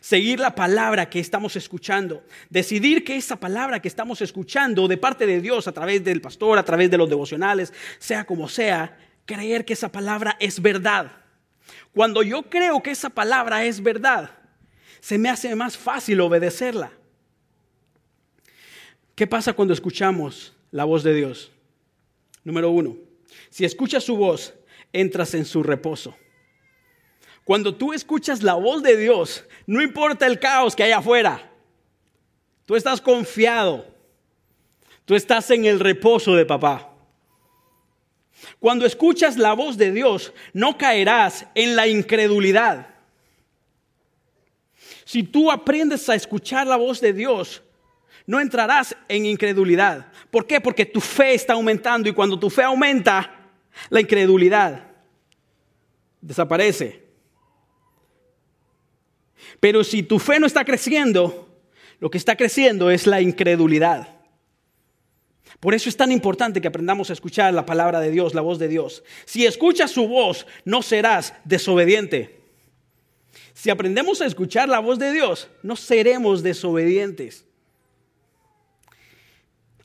[0.00, 5.26] seguir la palabra que estamos escuchando, decidir que esa palabra que estamos escuchando de parte
[5.26, 9.64] de Dios a través del pastor, a través de los devocionales, sea como sea, creer
[9.64, 11.12] que esa palabra es verdad.
[11.94, 14.30] Cuando yo creo que esa palabra es verdad,
[15.00, 16.92] se me hace más fácil obedecerla.
[19.14, 21.52] ¿Qué pasa cuando escuchamos la voz de Dios?
[22.44, 22.96] Número uno,
[23.50, 24.54] si escuchas su voz,
[24.92, 26.16] entras en su reposo.
[27.44, 31.50] Cuando tú escuchas la voz de Dios, no importa el caos que hay afuera,
[32.66, 33.86] tú estás confiado,
[35.04, 36.91] tú estás en el reposo de papá.
[38.58, 42.88] Cuando escuchas la voz de Dios, no caerás en la incredulidad.
[45.04, 47.62] Si tú aprendes a escuchar la voz de Dios,
[48.26, 50.12] no entrarás en incredulidad.
[50.30, 50.60] ¿Por qué?
[50.60, 53.50] Porque tu fe está aumentando y cuando tu fe aumenta,
[53.90, 54.86] la incredulidad
[56.20, 57.02] desaparece.
[59.60, 61.48] Pero si tu fe no está creciendo,
[61.98, 64.21] lo que está creciendo es la incredulidad.
[65.62, 68.58] Por eso es tan importante que aprendamos a escuchar la palabra de Dios, la voz
[68.58, 69.02] de Dios.
[69.24, 72.40] Si escuchas su voz, no serás desobediente.
[73.54, 77.46] Si aprendemos a escuchar la voz de Dios, no seremos desobedientes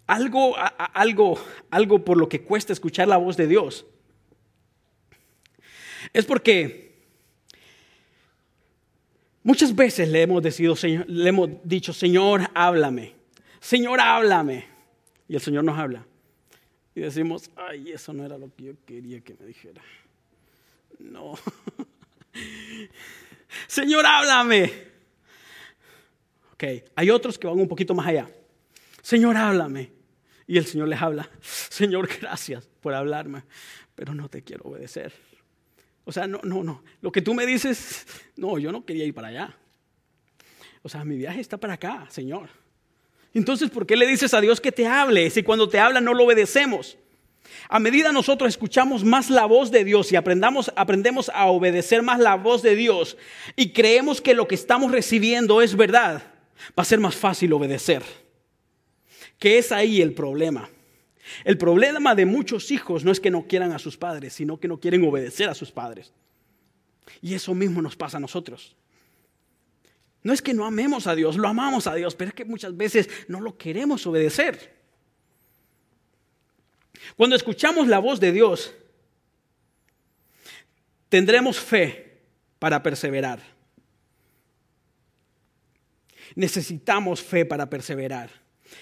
[0.07, 0.55] algo,
[0.93, 1.37] algo,
[1.69, 3.85] algo por lo que cuesta escuchar la voz de Dios.
[6.13, 6.95] Es porque
[9.43, 13.15] muchas veces le hemos, le hemos dicho, Señor, háblame.
[13.59, 14.76] Señor, háblame.
[15.27, 16.05] Y el Señor nos habla.
[16.95, 19.81] y decimos, ay, eso no era lo que yo quería que me dijera.
[20.99, 21.35] No.
[23.67, 24.71] Señor, háblame.
[26.53, 26.63] Ok,
[26.95, 28.29] hay otros que van un poquito más allá.
[29.01, 29.91] Señor, háblame.
[30.47, 33.43] Y el Señor les habla, Señor, gracias por hablarme,
[33.95, 35.13] pero no te quiero obedecer.
[36.05, 36.83] O sea, no, no, no.
[37.01, 39.57] Lo que tú me dices, no, yo no quería ir para allá.
[40.81, 42.49] O sea, mi viaje está para acá, Señor.
[43.33, 46.13] Entonces, ¿por qué le dices a Dios que te hable si cuando te habla no
[46.13, 46.97] lo obedecemos?
[47.69, 52.19] A medida nosotros escuchamos más la voz de Dios y aprendamos, aprendemos a obedecer más
[52.19, 53.17] la voz de Dios
[53.55, 56.23] y creemos que lo que estamos recibiendo es verdad,
[56.77, 58.03] va a ser más fácil obedecer.
[59.37, 60.69] ¿Qué es ahí el problema?
[61.43, 64.67] El problema de muchos hijos no es que no quieran a sus padres, sino que
[64.67, 66.13] no quieren obedecer a sus padres.
[67.21, 68.75] Y eso mismo nos pasa a nosotros.
[70.27, 72.75] No es que no amemos a Dios, lo amamos a Dios, pero es que muchas
[72.75, 74.75] veces no lo queremos obedecer.
[77.15, 78.73] Cuando escuchamos la voz de Dios,
[81.07, 82.19] tendremos fe
[82.59, 83.41] para perseverar.
[86.35, 88.29] Necesitamos fe para perseverar.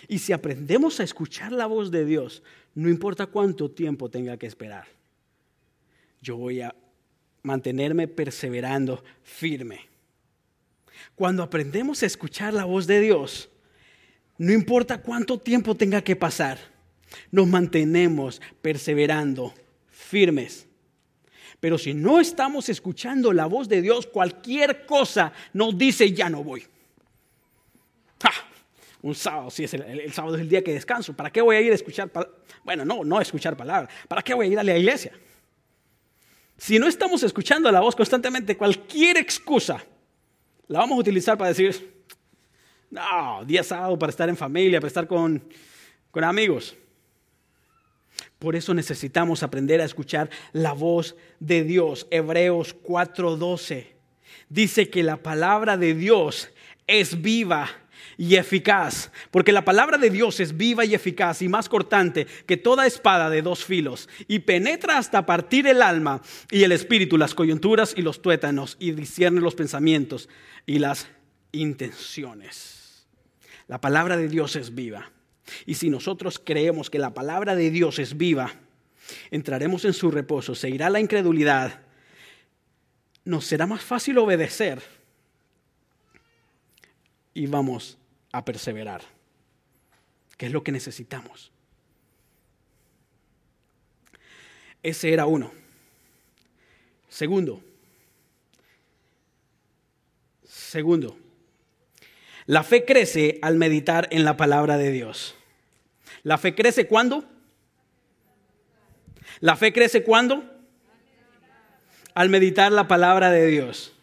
[0.07, 2.41] Y si aprendemos a escuchar la voz de Dios,
[2.73, 4.87] no importa cuánto tiempo tenga que esperar,
[6.23, 6.73] yo voy a
[7.43, 9.93] mantenerme perseverando firme.
[11.15, 13.49] Cuando aprendemos a escuchar la voz de Dios,
[14.37, 16.59] no importa cuánto tiempo tenga que pasar,
[17.31, 19.53] nos mantenemos perseverando
[19.89, 20.67] firmes.
[21.59, 26.43] Pero si no estamos escuchando la voz de Dios, cualquier cosa nos dice ya no
[26.43, 26.67] voy
[29.05, 31.13] un sábado, sí, es el, sábado es el día que descanso.
[31.13, 32.09] ¿Para qué voy a ir a escuchar?
[32.63, 33.93] Bueno, no, no escuchar palabras.
[34.07, 35.11] ¿Para qué voy a ir a la iglesia?
[36.57, 39.85] Si no estamos escuchando la voz constantemente, cualquier excusa
[40.67, 41.93] la vamos a utilizar para decir,
[42.89, 45.43] no, día sábado para estar en familia, para estar con,
[46.11, 46.75] con amigos.
[48.39, 52.07] Por eso necesitamos aprender a escuchar la voz de Dios.
[52.11, 53.87] Hebreos 4:12
[54.49, 56.49] dice que la palabra de Dios
[56.87, 57.67] es viva
[58.17, 62.55] y eficaz, porque la palabra de Dios es viva y eficaz y más cortante que
[62.55, 67.35] toda espada de dos filos, y penetra hasta partir el alma y el espíritu, las
[67.35, 70.29] coyunturas y los tuétanos, y discierne los pensamientos
[70.65, 71.07] y las
[71.51, 73.05] intenciones.
[73.67, 75.11] La palabra de Dios es viva.
[75.65, 78.53] Y si nosotros creemos que la palabra de Dios es viva,
[79.31, 81.81] entraremos en su reposo, se irá la incredulidad,
[83.23, 84.81] nos será más fácil obedecer
[87.33, 87.97] y vamos
[88.31, 89.01] a perseverar,
[90.37, 91.51] que es lo que necesitamos.
[94.81, 95.51] Ese era uno.
[97.09, 97.63] Segundo,
[100.55, 101.17] segundo,
[102.45, 105.35] la fe crece al meditar en la palabra de Dios.
[106.23, 107.25] ¿La fe crece cuándo?
[109.41, 110.43] ¿La fe crece cuándo?
[112.13, 113.93] Al meditar la palabra de Dios.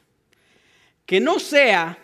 [1.07, 1.99] Que no sea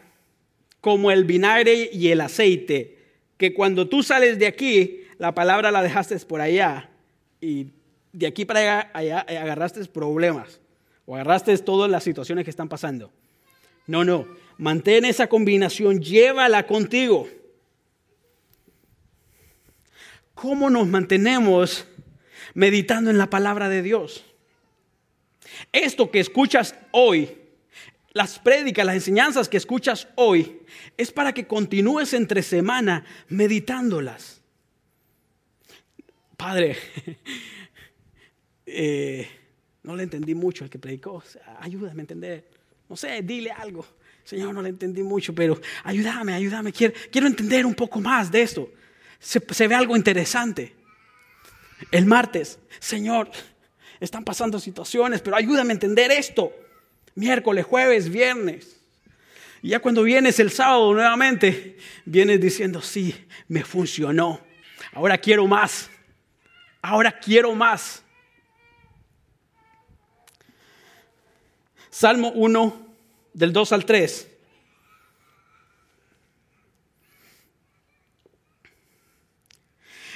[0.80, 2.98] como el vinagre y el aceite,
[3.37, 6.88] que cuando tú sales de aquí, la palabra la dejaste por allá
[7.40, 7.68] y
[8.12, 10.61] de aquí para allá, agarraste problemas
[11.04, 13.12] o agarraste todas las situaciones que están pasando.
[13.88, 17.29] No, no, mantén esa combinación, llévala contigo.
[20.35, 21.88] ¿Cómo nos mantenemos
[22.55, 24.24] meditando en la palabra de Dios?
[25.72, 27.37] Esto que escuchas hoy
[28.12, 30.61] las prédicas, las enseñanzas que escuchas hoy,
[30.96, 34.42] es para que continúes entre semana meditándolas.
[36.37, 36.77] Padre,
[38.66, 39.29] eh,
[39.83, 41.22] no le entendí mucho el que predicó.
[41.61, 42.57] ayúdame a entender.
[42.88, 43.87] No sé, dile algo.
[44.24, 46.72] Señor, no le entendí mucho, pero ayúdame, ayúdame.
[46.72, 48.70] Quiero, quiero entender un poco más de esto.
[49.18, 50.74] Se, se ve algo interesante.
[51.90, 53.31] El martes, Señor,
[54.01, 56.53] están pasando situaciones, pero ayúdame a entender esto
[57.18, 58.81] miércoles, jueves, viernes.
[59.61, 63.14] Y ya cuando vienes el sábado nuevamente, vienes diciendo, sí,
[63.48, 64.40] me funcionó.
[64.92, 65.90] Ahora quiero más.
[66.81, 68.05] Ahora quiero más.
[71.99, 72.86] Salmo 1,
[73.32, 74.28] del 2 al 3.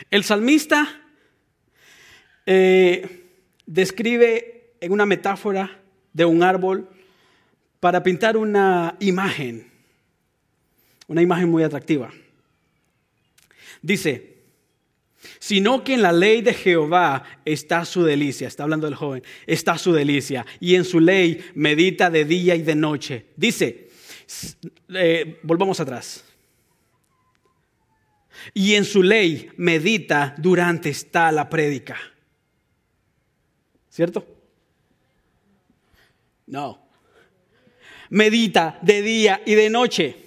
[0.09, 1.03] El salmista
[2.47, 3.24] eh,
[3.66, 5.80] describe en una metáfora
[6.12, 6.89] de un árbol
[7.80, 9.68] para pintar una imagen,
[11.09, 12.12] una imagen muy atractiva.
[13.80, 14.32] Dice,
[15.43, 19.76] sino que en la ley de Jehová está su delicia, está hablando del joven, está
[19.76, 23.26] su delicia, y en su ley medita de día y de noche.
[23.34, 23.88] Dice,
[24.95, 26.24] eh, volvamos atrás.
[28.55, 31.97] y en su ley medita durante esta la prédica.
[33.88, 34.24] ¿Cierto?
[36.47, 36.86] No.
[38.11, 40.22] Medita de día y de noche.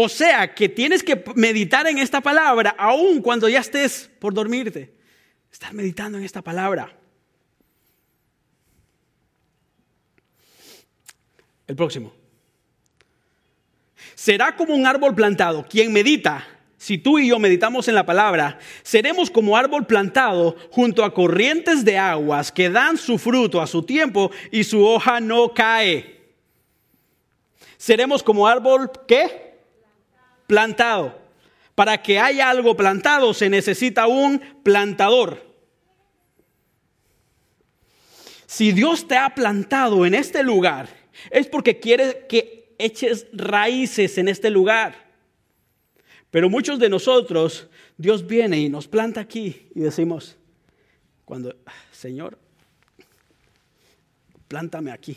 [0.00, 4.94] O sea que tienes que meditar en esta palabra aun cuando ya estés por dormirte.
[5.50, 6.96] Estar meditando en esta palabra.
[11.66, 12.14] El próximo.
[14.14, 15.66] Será como un árbol plantado.
[15.68, 16.46] Quien medita,
[16.76, 21.84] si tú y yo meditamos en la palabra, seremos como árbol plantado junto a corrientes
[21.84, 26.36] de aguas que dan su fruto a su tiempo y su hoja no cae.
[27.76, 29.47] Seremos como árbol, ¿qué?
[30.48, 31.16] Plantado.
[31.76, 35.46] Para que haya algo plantado se necesita un plantador.
[38.46, 40.88] Si Dios te ha plantado en este lugar,
[41.30, 45.06] es porque quiere que eches raíces en este lugar.
[46.30, 50.36] Pero muchos de nosotros, Dios viene y nos planta aquí y decimos,
[51.24, 51.54] cuando,
[51.92, 52.38] Señor,
[54.48, 55.16] plántame aquí.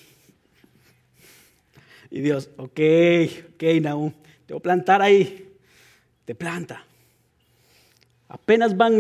[2.09, 2.79] Y Dios, ok,
[3.53, 4.13] ok, Naum,
[4.51, 5.49] te plantar ahí.
[6.25, 6.85] Te planta.
[8.27, 8.97] Apenas van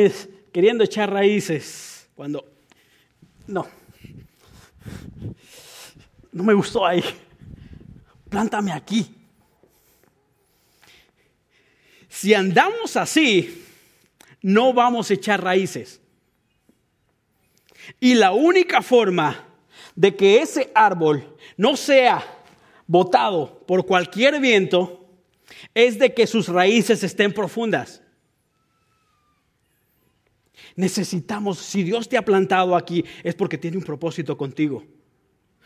[0.53, 2.07] queriendo echar raíces.
[2.15, 2.45] Cuando,
[3.47, 3.67] no,
[6.31, 7.03] no me gustó ahí.
[8.29, 9.13] Plántame aquí.
[12.07, 13.65] Si andamos así,
[14.41, 15.99] no vamos a echar raíces.
[17.99, 19.47] Y la única forma
[19.95, 22.23] de que ese árbol no sea
[22.87, 25.00] botado por cualquier viento
[25.73, 28.01] es de que sus raíces estén profundas.
[30.75, 34.83] Necesitamos, si Dios te ha plantado aquí, es porque tiene un propósito contigo.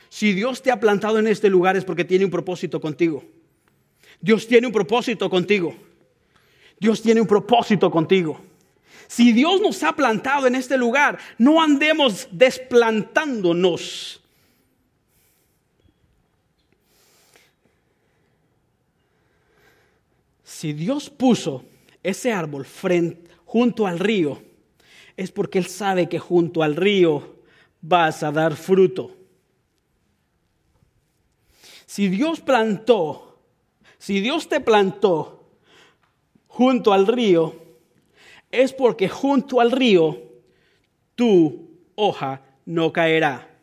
[0.10, 3.24] Si Dios te ha plantado en este lugar es porque tiene un propósito contigo.
[4.22, 5.76] Dios tiene un propósito contigo.
[6.80, 8.42] Dios tiene un propósito contigo.
[9.08, 14.22] Si Dios nos ha plantado en este lugar, no andemos desplantándonos.
[20.56, 21.66] Si Dios puso
[22.02, 24.42] ese árbol frente, junto al río,
[25.18, 27.42] es porque Él sabe que junto al río
[27.82, 29.18] vas a dar fruto.
[31.86, 33.38] Si Dios plantó,
[33.98, 35.46] si Dios te plantó
[36.48, 37.62] junto al río,
[38.50, 40.24] es porque junto al río
[41.16, 43.54] tu hoja no caerá.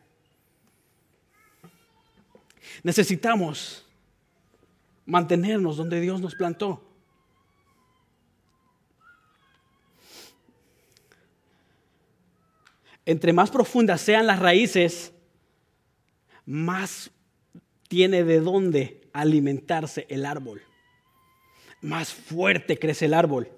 [2.83, 3.82] Necesitamos
[5.05, 6.81] mantenernos donde Dios nos plantó.
[13.05, 15.13] Entre más profundas sean las raíces,
[16.45, 17.11] más
[17.87, 20.61] tiene de dónde alimentarse el árbol.
[21.81, 23.51] Más fuerte crece el árbol.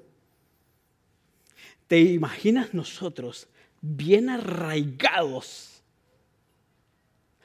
[1.87, 3.47] ¿Te imaginas nosotros
[3.81, 5.83] bien arraigados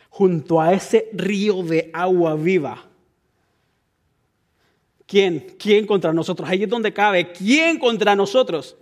[0.09, 2.90] junto a ese río de agua viva?
[5.11, 5.57] ¿Quién?
[5.59, 6.49] ¿Quién contra nosotros?
[6.49, 7.33] Ahí es donde cabe.
[7.33, 8.77] ¿Quién contra nosotros?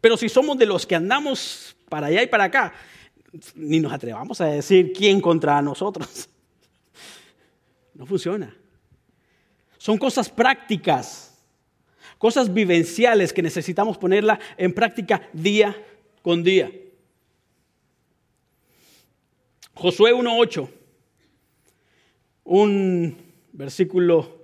[0.00, 2.72] Pero si somos de los que andamos para allá y para acá,
[3.56, 6.28] ni nos atrevamos a decir quién contra nosotros.
[7.92, 8.56] No funciona.
[9.76, 11.38] Son cosas prácticas,
[12.16, 15.76] cosas vivenciales que necesitamos ponerla en práctica día
[16.22, 16.72] con día.
[19.74, 20.66] Josué 1.8,
[22.44, 23.18] un
[23.52, 24.39] versículo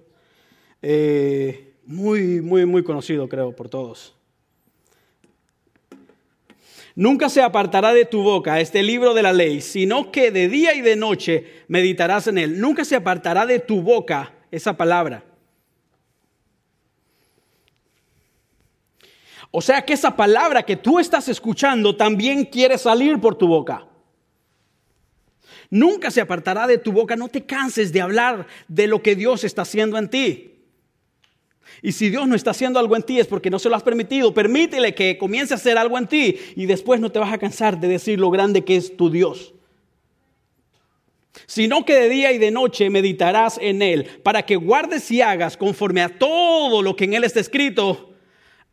[0.82, 4.16] eh, muy, muy, muy conocido creo por todos.
[6.94, 10.74] Nunca se apartará de tu boca este libro de la ley, sino que de día
[10.74, 12.58] y de noche meditarás en él.
[12.58, 15.22] Nunca se apartará de tu boca esa palabra.
[19.50, 23.86] O sea que esa palabra que tú estás escuchando también quiere salir por tu boca.
[25.68, 29.44] Nunca se apartará de tu boca, no te canses de hablar de lo que Dios
[29.44, 30.55] está haciendo en ti.
[31.82, 33.82] Y si Dios no está haciendo algo en ti es porque no se lo has
[33.82, 34.32] permitido.
[34.32, 37.78] Permítele que comience a hacer algo en ti y después no te vas a cansar
[37.78, 39.54] de decir lo grande que es tu Dios.
[41.46, 45.56] Sino que de día y de noche meditarás en Él para que guardes y hagas
[45.56, 48.14] conforme a todo lo que en Él está escrito.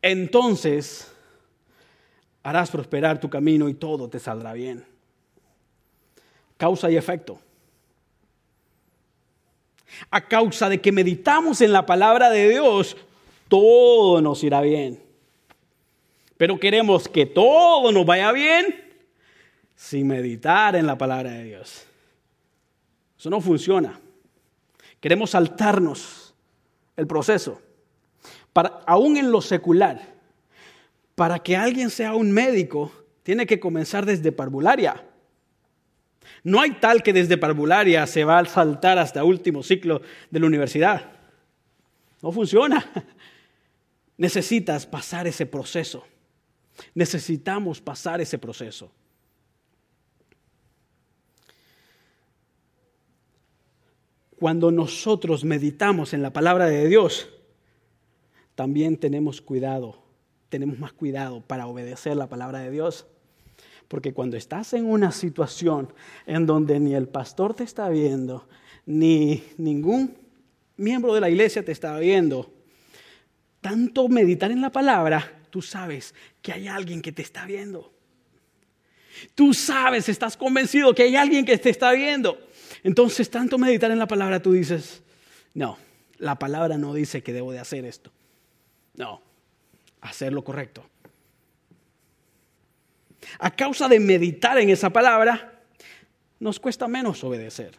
[0.00, 1.12] Entonces
[2.42, 4.84] harás prosperar tu camino y todo te saldrá bien.
[6.56, 7.38] Causa y efecto
[10.10, 12.96] a causa de que meditamos en la palabra de Dios,
[13.48, 15.02] todo nos irá bien.
[16.36, 18.82] Pero queremos que todo nos vaya bien
[19.76, 21.86] sin meditar en la palabra de Dios.
[23.18, 24.00] Eso no funciona.
[25.00, 26.34] Queremos saltarnos
[26.96, 27.60] el proceso.
[28.52, 30.14] para, aún en lo secular,
[31.14, 32.92] para que alguien sea un médico,
[33.22, 35.02] tiene que comenzar desde parvularia.
[36.44, 40.46] No hay tal que desde parvularia se va a saltar hasta último ciclo de la
[40.46, 41.10] universidad.
[42.22, 42.84] No funciona.
[44.18, 46.06] Necesitas pasar ese proceso.
[46.94, 48.92] Necesitamos pasar ese proceso.
[54.38, 57.30] Cuando nosotros meditamos en la palabra de Dios,
[58.54, 60.02] también tenemos cuidado,
[60.50, 63.06] tenemos más cuidado para obedecer la palabra de Dios.
[63.94, 65.92] Porque cuando estás en una situación
[66.26, 68.48] en donde ni el pastor te está viendo,
[68.86, 70.18] ni ningún
[70.76, 72.52] miembro de la iglesia te está viendo,
[73.60, 77.94] tanto meditar en la palabra, tú sabes que hay alguien que te está viendo.
[79.36, 82.36] Tú sabes, estás convencido que hay alguien que te está viendo.
[82.82, 85.04] Entonces, tanto meditar en la palabra, tú dices,
[85.54, 85.78] no,
[86.18, 88.10] la palabra no dice que debo de hacer esto.
[88.96, 89.22] No,
[90.00, 90.84] hacer lo correcto.
[93.38, 95.62] A causa de meditar en esa palabra,
[96.38, 97.76] nos cuesta menos obedecer.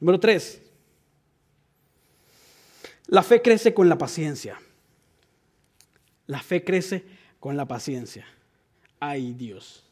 [0.00, 0.60] Número tres,
[3.06, 4.58] la fe crece con la paciencia.
[6.26, 7.04] La fe crece
[7.38, 8.26] con la paciencia.
[8.98, 9.84] Ay Dios.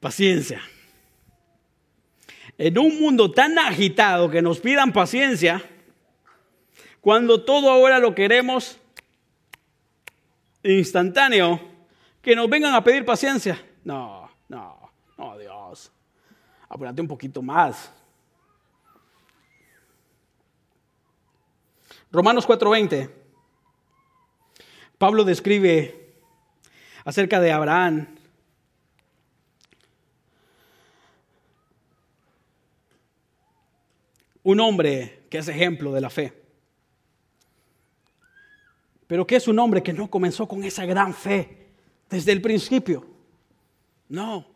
[0.00, 0.60] Paciencia.
[2.58, 5.62] En un mundo tan agitado que nos pidan paciencia,
[7.00, 8.78] cuando todo ahora lo queremos
[10.62, 11.60] instantáneo,
[12.20, 13.60] que nos vengan a pedir paciencia.
[13.84, 15.92] No, no, no, Dios.
[16.68, 17.92] Apúrate un poquito más.
[22.10, 23.10] Romanos 4:20.
[24.98, 26.14] Pablo describe
[27.04, 28.06] acerca de Abraham.
[34.44, 36.41] Un hombre que es ejemplo de la fe.
[39.12, 41.66] Pero que es un hombre que no comenzó con esa gran fe
[42.08, 43.06] desde el principio.
[44.08, 44.46] No.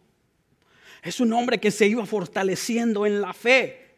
[1.02, 3.96] Es un hombre que se iba fortaleciendo en la fe.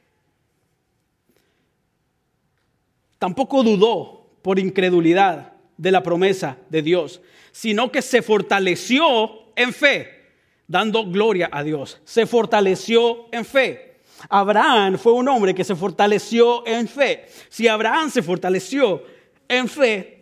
[3.21, 7.21] Tampoco dudó por incredulidad de la promesa de Dios,
[7.53, 10.33] sino que se fortaleció en fe,
[10.67, 12.01] dando gloria a Dios.
[12.03, 14.01] Se fortaleció en fe.
[14.29, 17.29] Abraham fue un hombre que se fortaleció en fe.
[17.49, 19.05] Si Abraham se fortaleció
[19.47, 20.18] en fe,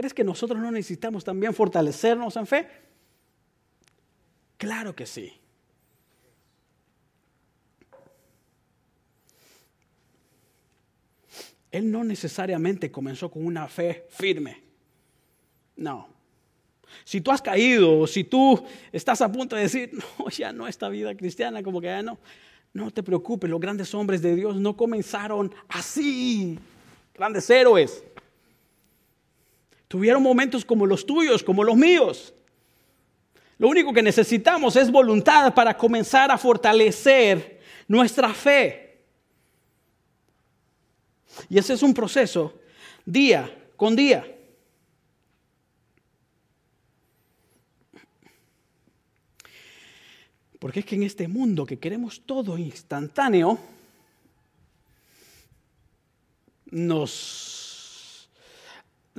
[0.00, 2.66] ¿Crees que nosotros no necesitamos también fortalecernos en fe?
[4.56, 5.30] Claro que sí.
[11.70, 14.62] Él no necesariamente comenzó con una fe firme.
[15.76, 16.08] No.
[17.04, 20.88] Si tú has caído, si tú estás a punto de decir, no, ya no esta
[20.88, 22.18] vida cristiana, como que ya no,
[22.72, 26.58] no te preocupes, los grandes hombres de Dios no comenzaron así,
[27.12, 28.02] grandes héroes.
[29.90, 32.32] Tuvieron momentos como los tuyos, como los míos.
[33.58, 39.00] Lo único que necesitamos es voluntad para comenzar a fortalecer nuestra fe.
[41.48, 42.60] Y ese es un proceso
[43.04, 44.24] día con día.
[50.60, 53.58] Porque es que en este mundo que queremos todo instantáneo,
[56.66, 57.59] nos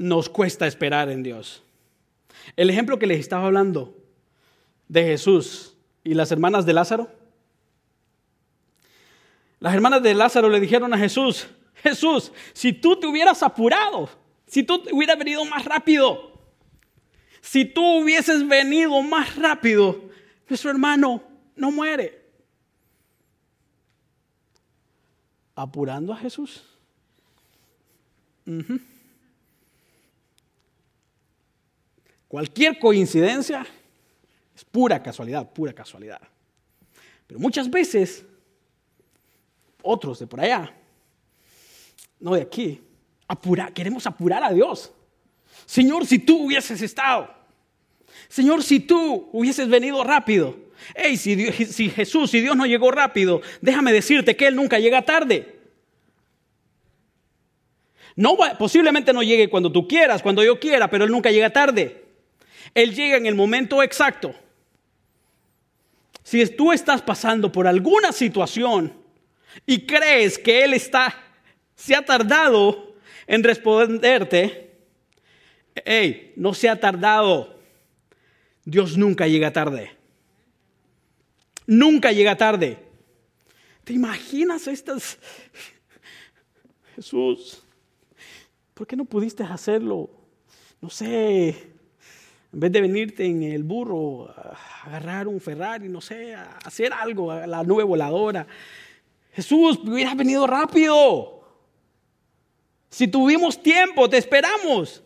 [0.01, 1.63] nos cuesta esperar en Dios.
[2.55, 3.95] El ejemplo que les estaba hablando
[4.87, 7.09] de Jesús y las hermanas de Lázaro.
[9.59, 14.09] Las hermanas de Lázaro le dijeron a Jesús, Jesús, si tú te hubieras apurado,
[14.47, 16.31] si tú hubieras venido más rápido,
[17.41, 20.09] si tú hubieses venido más rápido,
[20.49, 21.23] nuestro hermano
[21.55, 22.19] no muere.
[25.55, 26.63] Apurando a Jesús.
[32.31, 33.67] Cualquier coincidencia
[34.55, 36.21] es pura casualidad, pura casualidad.
[37.27, 38.25] Pero muchas veces,
[39.83, 40.73] otros de por allá,
[42.21, 42.79] no de aquí,
[43.73, 44.93] queremos apurar a Dios.
[45.65, 47.29] Señor, si tú hubieses estado,
[48.29, 50.55] Señor, si tú hubieses venido rápido,
[50.95, 55.01] hey, si, si Jesús, si Dios no llegó rápido, déjame decirte que Él nunca llega
[55.01, 55.59] tarde.
[58.15, 62.00] No, posiblemente no llegue cuando tú quieras, cuando yo quiera, pero Él nunca llega tarde.
[62.73, 64.33] Él llega en el momento exacto.
[66.23, 68.93] Si tú estás pasando por alguna situación
[69.65, 71.13] y crees que Él está,
[71.75, 72.95] se ha tardado
[73.27, 74.71] en responderte,
[75.85, 77.59] hey, no se ha tardado.
[78.63, 79.91] Dios nunca llega tarde.
[81.65, 82.77] Nunca llega tarde.
[83.83, 85.17] ¿Te imaginas estas?
[86.95, 87.63] Jesús,
[88.73, 90.09] ¿por qué no pudiste hacerlo?
[90.81, 91.70] No sé,
[92.53, 96.91] en vez de venirte en el burro, a agarrar un Ferrari, no sé, a hacer
[96.91, 98.45] algo, a la nube voladora.
[99.31, 101.41] Jesús, hubieras venido rápido.
[102.89, 105.01] Si tuvimos tiempo, te esperamos.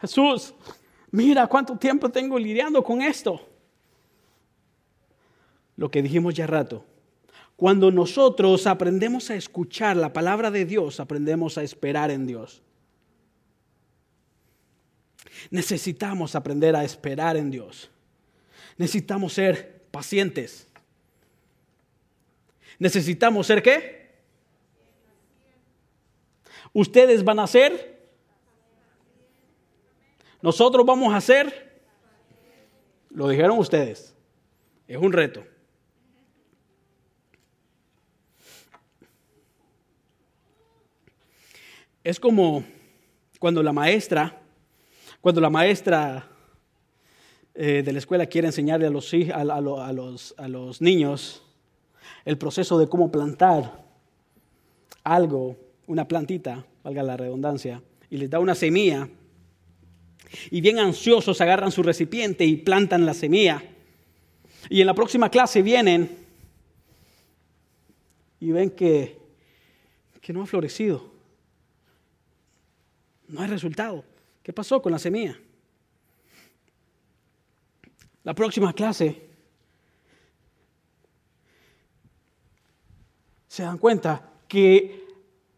[0.00, 0.54] Jesús,
[1.10, 3.40] mira cuánto tiempo tengo lidiando con esto.
[5.76, 6.84] Lo que dijimos ya rato.
[7.56, 12.62] Cuando nosotros aprendemos a escuchar la palabra de Dios, aprendemos a esperar en Dios.
[15.50, 17.90] Necesitamos aprender a esperar en Dios.
[18.76, 20.68] Necesitamos ser pacientes.
[22.78, 24.10] Necesitamos ser qué?
[26.72, 28.00] Ustedes van a ser.
[30.40, 31.80] Nosotros vamos a ser.
[33.10, 34.14] Lo dijeron ustedes.
[34.88, 35.44] Es un reto.
[42.02, 42.64] Es como
[43.38, 44.41] cuando la maestra,
[45.22, 46.28] cuando la maestra
[47.54, 51.44] eh, de la escuela quiere enseñarle a los, a, los, a los niños
[52.24, 53.84] el proceso de cómo plantar
[55.04, 55.56] algo,
[55.86, 59.08] una plantita, valga la redundancia, y les da una semilla,
[60.50, 63.62] y bien ansiosos agarran su recipiente y plantan la semilla,
[64.68, 66.18] y en la próxima clase vienen
[68.40, 69.18] y ven que,
[70.20, 71.12] que no ha florecido,
[73.28, 74.04] no hay resultado.
[74.42, 75.38] ¿Qué pasó con la semilla?
[78.24, 79.28] La próxima clase
[83.48, 85.06] se dan cuenta que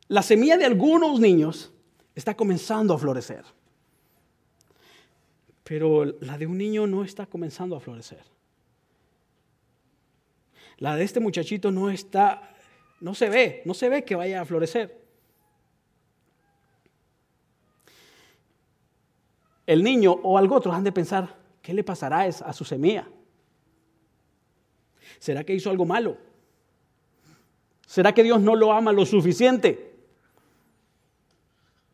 [0.09, 1.72] la semilla de algunos niños
[2.14, 3.45] está comenzando a florecer.
[5.62, 8.22] Pero la de un niño no está comenzando a florecer.
[10.78, 12.55] La de este muchachito no está,
[13.01, 15.03] no se ve, no se ve que vaya a florecer.
[19.67, 23.09] El niño o algo otro han de pensar, ¿qué le pasará a su semilla?
[25.19, 26.17] ¿Será que hizo algo malo?
[27.87, 29.93] ¿Será que Dios no lo ama lo suficiente?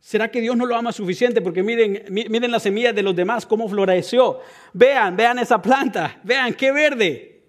[0.01, 1.41] ¿Será que Dios no lo ama suficiente?
[1.41, 4.41] Porque miren, miren la semilla de los demás, cómo floreció.
[4.73, 7.43] Vean, vean esa planta, vean qué verde.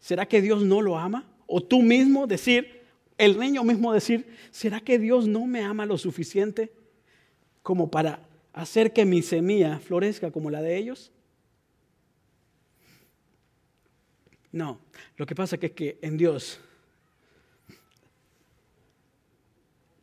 [0.00, 1.24] ¿Será que Dios no lo ama?
[1.46, 2.82] O tú mismo decir,
[3.18, 6.72] el niño mismo decir, ¿será que Dios no me ama lo suficiente
[7.62, 8.18] como para
[8.54, 11.12] hacer que mi semilla florezca como la de ellos?
[14.52, 14.80] No,
[15.16, 16.60] lo que pasa es que en Dios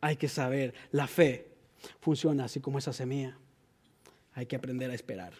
[0.02, 1.46] hay que saber, la fe
[2.00, 3.38] funciona así como esa semilla.
[4.34, 5.32] Hay que aprender a esperar.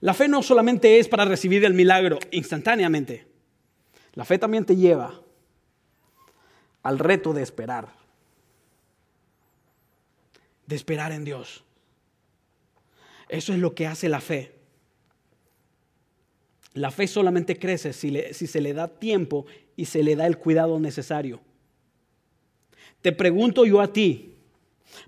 [0.00, 3.26] La fe no solamente es para recibir el milagro instantáneamente.
[4.14, 5.20] La fe también te lleva
[6.82, 7.88] al reto de esperar.
[10.66, 11.64] De esperar en Dios.
[13.32, 14.52] Eso es lo que hace la fe.
[16.74, 20.78] La fe solamente crece si, se le da tiempo y se le da el cuidado
[20.78, 21.40] necesario.
[23.00, 24.34] Te pregunto yo a ti,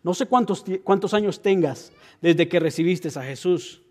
[0.03, 3.83] no sé cuántos, cuántos años tengas desde que recibiste a Jesús,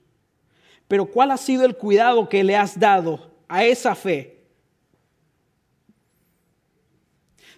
[0.88, 4.40] pero ¿cuál ha sido el cuidado que le has dado a esa fe?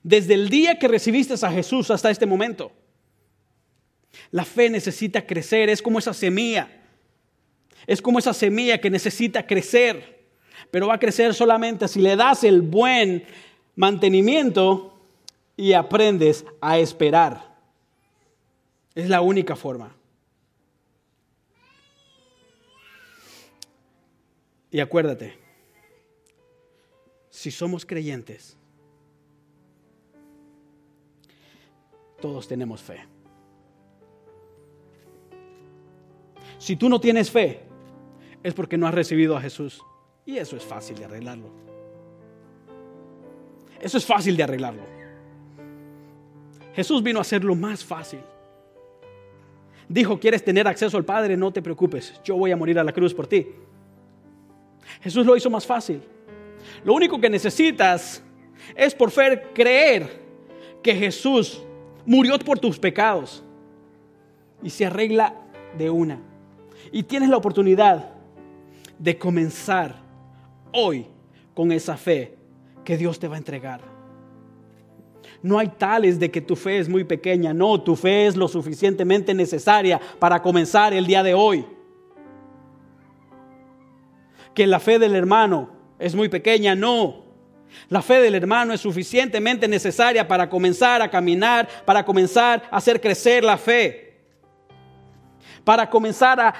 [0.03, 2.73] Desde el día que recibiste a Jesús hasta este momento.
[4.31, 6.69] La fe necesita crecer, es como esa semilla.
[7.87, 10.25] Es como esa semilla que necesita crecer,
[10.71, 13.23] pero va a crecer solamente si le das el buen
[13.75, 14.97] mantenimiento
[15.55, 17.55] y aprendes a esperar.
[18.95, 19.95] Es la única forma.
[24.71, 25.37] Y acuérdate,
[27.29, 28.57] si somos creyentes,
[32.19, 33.14] todos tenemos fe.
[36.57, 37.61] Si tú no tienes fe,
[38.43, 39.83] es porque no has recibido a Jesús.
[40.25, 41.49] Y eso es fácil de arreglarlo.
[43.79, 44.83] Eso es fácil de arreglarlo.
[46.73, 48.19] Jesús vino a hacerlo más fácil.
[49.87, 51.37] Dijo, ¿quieres tener acceso al Padre?
[51.37, 53.47] No te preocupes, yo voy a morir a la cruz por ti.
[55.01, 56.01] Jesús lo hizo más fácil.
[56.83, 58.23] Lo único que necesitas
[58.75, 60.21] es por fe creer
[60.81, 61.61] que Jesús
[62.05, 63.43] murió por tus pecados
[64.63, 65.35] y se arregla
[65.77, 66.19] de una.
[66.95, 68.05] Y tienes la oportunidad
[68.97, 69.95] de comenzar
[70.71, 71.05] hoy
[71.53, 72.37] con esa fe
[72.85, 73.81] que Dios te va a entregar.
[75.43, 77.53] No hay tales de que tu fe es muy pequeña.
[77.53, 81.65] No, tu fe es lo suficientemente necesaria para comenzar el día de hoy.
[84.53, 87.25] que la fe del hermano es muy pequeña, no.
[87.89, 93.01] La fe del hermano es suficientemente necesaria para comenzar a caminar, para comenzar a hacer
[93.01, 94.04] crecer la fe,
[95.65, 96.53] para comenzar a,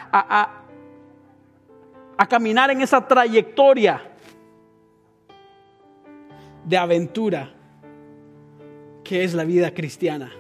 [2.18, 4.02] a, caminar en esa trayectoria
[6.64, 7.54] de aventura
[9.04, 10.32] que es la vida cristiana.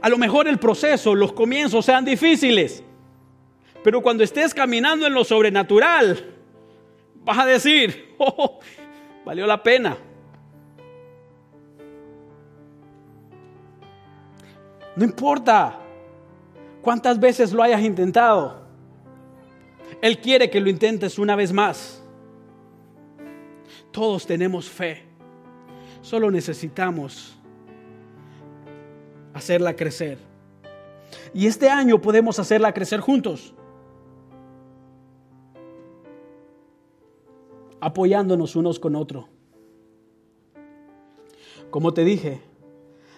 [0.00, 2.82] A lo mejor el proceso, los comienzos sean difíciles,
[3.84, 6.24] pero cuando estés caminando en lo sobrenatural,
[7.16, 8.60] vas a decir, oh,
[9.26, 9.98] valió la pena.
[14.96, 15.79] No importa
[16.82, 18.60] cuántas veces lo hayas intentado.
[20.00, 22.02] Él quiere que lo intentes una vez más.
[23.90, 25.04] Todos tenemos fe.
[26.00, 27.36] Solo necesitamos
[29.34, 30.18] hacerla crecer.
[31.34, 33.54] Y este año podemos hacerla crecer juntos.
[37.80, 39.26] Apoyándonos unos con otros.
[41.70, 42.40] Como te dije,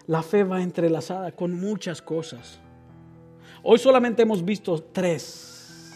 [0.06, 2.60] la fe va entrelazada con muchas cosas.
[3.64, 5.92] Hoy solamente hemos visto tres,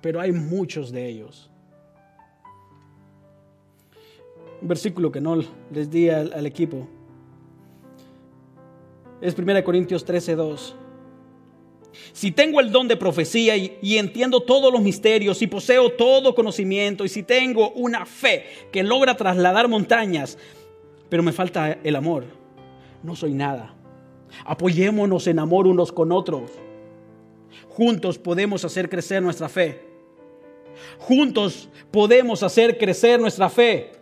[0.00, 1.50] pero hay muchos de ellos.
[4.62, 5.42] Un versículo que no
[5.72, 6.88] les di al, equipo
[9.20, 10.76] es 1 Corintios 13, 2.
[12.12, 16.34] Si tengo el don de profecía y, y, entiendo todos los misterios, y poseo todo
[16.34, 20.38] conocimiento, y si tengo una fe que logra trasladar montañas,
[21.08, 22.24] pero me falta el amor,
[23.02, 23.75] no soy nada.
[24.44, 26.50] Apoyémonos en amor unos con otros.
[27.68, 29.84] Juntos podemos hacer crecer nuestra fe.
[30.98, 33.92] Juntos podemos hacer crecer nuestra fe.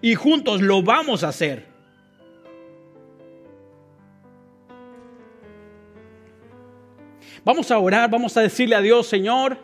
[0.00, 1.74] Y juntos lo vamos a hacer.
[7.44, 9.58] Vamos a orar, vamos a decirle a Dios, Señor,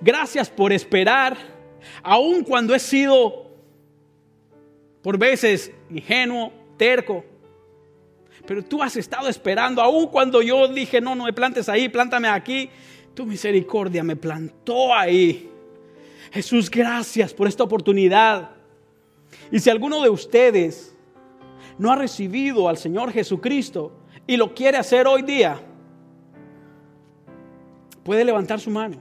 [0.00, 1.36] gracias por esperar,
[2.02, 3.50] aun cuando he sido
[5.02, 7.24] por veces ingenuo, terco.
[8.46, 12.28] Pero tú has estado esperando, aun cuando yo dije, no, no me plantes ahí, plántame
[12.28, 12.70] aquí.
[13.14, 15.50] Tu misericordia me plantó ahí.
[16.30, 18.50] Jesús, gracias por esta oportunidad.
[19.50, 20.94] Y si alguno de ustedes
[21.78, 23.92] no ha recibido al Señor Jesucristo
[24.26, 25.60] y lo quiere hacer hoy día,
[28.04, 28.98] puede levantar su mano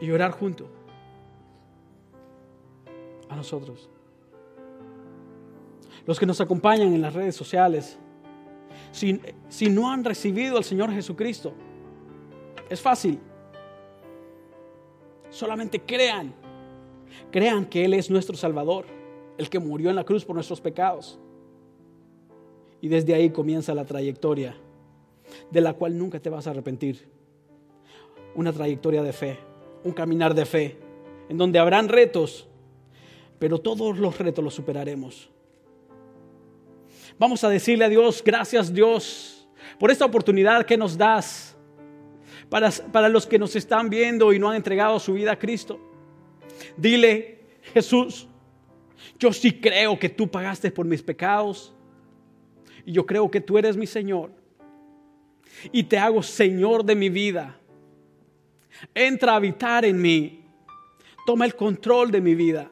[0.00, 0.68] y orar junto
[3.28, 3.88] a nosotros.
[6.10, 7.96] Los que nos acompañan en las redes sociales,
[8.90, 11.52] si, si no han recibido al Señor Jesucristo,
[12.68, 13.20] es fácil.
[15.30, 16.34] Solamente crean,
[17.30, 18.86] crean que Él es nuestro Salvador,
[19.38, 21.16] el que murió en la cruz por nuestros pecados.
[22.80, 24.56] Y desde ahí comienza la trayectoria
[25.52, 27.08] de la cual nunca te vas a arrepentir.
[28.34, 29.38] Una trayectoria de fe,
[29.84, 30.76] un caminar de fe,
[31.28, 32.48] en donde habrán retos,
[33.38, 35.30] pero todos los retos los superaremos.
[37.20, 39.46] Vamos a decirle a Dios, gracias Dios,
[39.78, 41.54] por esta oportunidad que nos das
[42.48, 45.78] para, para los que nos están viendo y no han entregado su vida a Cristo.
[46.78, 47.40] Dile,
[47.74, 48.26] Jesús,
[49.18, 51.74] yo sí creo que tú pagaste por mis pecados
[52.86, 54.30] y yo creo que tú eres mi Señor
[55.70, 57.54] y te hago Señor de mi vida.
[58.94, 60.42] Entra a habitar en mí.
[61.26, 62.70] Toma el control de mi vida.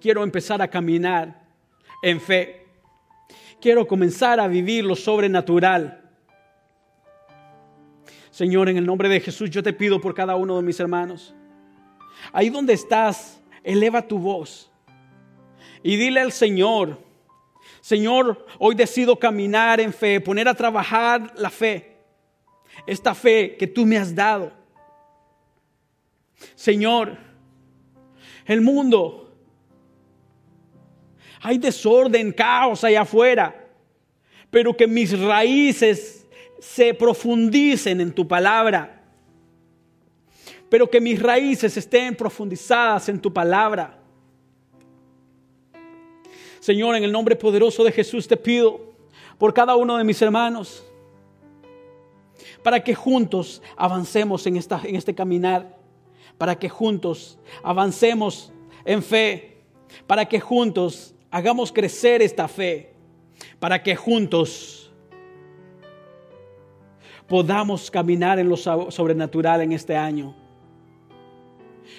[0.00, 1.48] Quiero empezar a caminar
[2.00, 2.61] en fe.
[3.62, 6.02] Quiero comenzar a vivir lo sobrenatural.
[8.32, 11.32] Señor, en el nombre de Jesús yo te pido por cada uno de mis hermanos.
[12.32, 14.68] Ahí donde estás, eleva tu voz
[15.84, 16.98] y dile al Señor,
[17.80, 21.96] Señor, hoy decido caminar en fe, poner a trabajar la fe,
[22.84, 24.52] esta fe que tú me has dado.
[26.56, 27.16] Señor,
[28.44, 29.21] el mundo,
[31.42, 33.68] hay desorden, caos allá afuera,
[34.50, 36.26] pero que mis raíces
[36.60, 39.02] se profundicen en tu palabra,
[40.68, 43.98] pero que mis raíces estén profundizadas en tu palabra.
[46.60, 48.94] Señor, en el nombre poderoso de Jesús te pido
[49.36, 50.84] por cada uno de mis hermanos,
[52.62, 55.76] para que juntos avancemos en, esta, en este caminar,
[56.38, 58.52] para que juntos avancemos
[58.84, 59.56] en fe,
[60.06, 62.90] para que juntos hagamos crecer esta fe,
[63.58, 64.92] para que juntos
[67.26, 70.36] podamos caminar en lo sobrenatural en este año.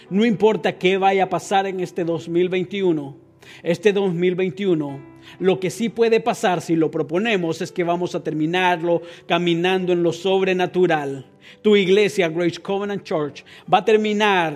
[0.09, 3.17] No importa qué vaya a pasar en este 2021,
[3.63, 9.01] este 2021 Lo que sí puede pasar si lo proponemos es que vamos a terminarlo
[9.25, 11.25] caminando en lo sobrenatural.
[11.61, 14.53] Tu iglesia, Grace Covenant Church, va a terminar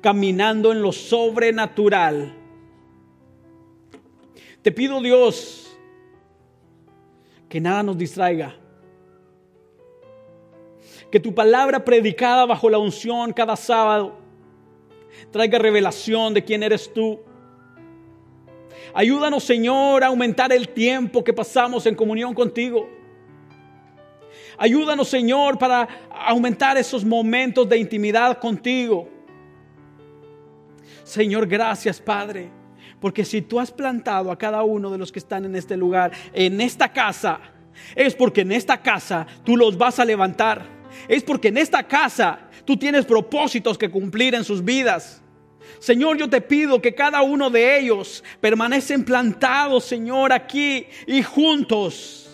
[0.00, 2.41] caminando en lo sobrenatural.
[4.62, 5.76] Te pido Dios
[7.48, 8.56] que nada nos distraiga.
[11.10, 14.22] Que tu palabra predicada bajo la unción cada sábado
[15.30, 17.20] traiga revelación de quién eres tú.
[18.94, 22.88] Ayúdanos, Señor, a aumentar el tiempo que pasamos en comunión contigo.
[24.58, 29.08] Ayúdanos, Señor, para aumentar esos momentos de intimidad contigo.
[31.04, 32.50] Señor, gracias, Padre,
[33.02, 36.12] porque si tú has plantado a cada uno de los que están en este lugar,
[36.32, 37.40] en esta casa,
[37.96, 40.64] es porque en esta casa tú los vas a levantar.
[41.08, 45.20] Es porque en esta casa tú tienes propósitos que cumplir en sus vidas.
[45.80, 52.30] Señor, yo te pido que cada uno de ellos permanecen plantados, Señor, aquí y juntos,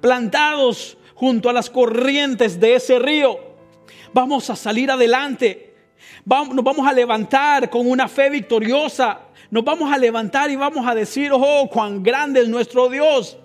[0.00, 3.38] plantados junto a las corrientes de ese río.
[4.14, 5.74] Vamos a salir adelante.
[6.24, 9.27] nos vamos a levantar con una fe victoriosa.
[9.50, 13.38] Nos vamos a levantar y vamos a decir, oh, cuán grande es nuestro Dios.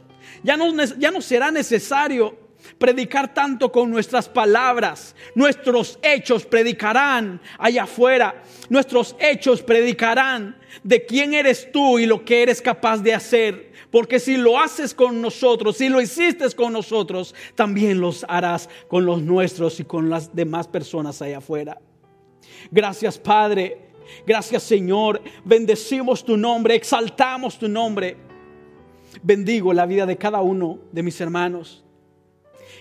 [0.44, 2.38] Ya no, será necesario
[2.78, 5.16] predicar tanto con nuestras palabras.
[5.36, 8.44] Nuestros hechos predicarán allá afuera.
[8.70, 13.72] Nuestros hechos predicarán de quién eres tú y lo que eres capaz de hacer.
[13.90, 19.06] Porque si lo haces con nosotros, si lo hiciste con nosotros, también los harás con
[19.06, 21.80] los nuestros y con las demás personas allá afuera.
[22.72, 23.93] Gracias Padre,
[24.26, 28.18] gracias Señor, bendecimos tu nombre, exaltamos tu nombre.
[29.22, 31.84] Bendigo la vida de cada uno de mis hermanos.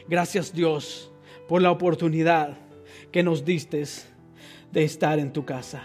[0.08, 1.12] Gracias Dios
[1.48, 2.56] por la oportunidad
[3.10, 3.84] que nos diste
[4.72, 5.82] de estar en tu casa.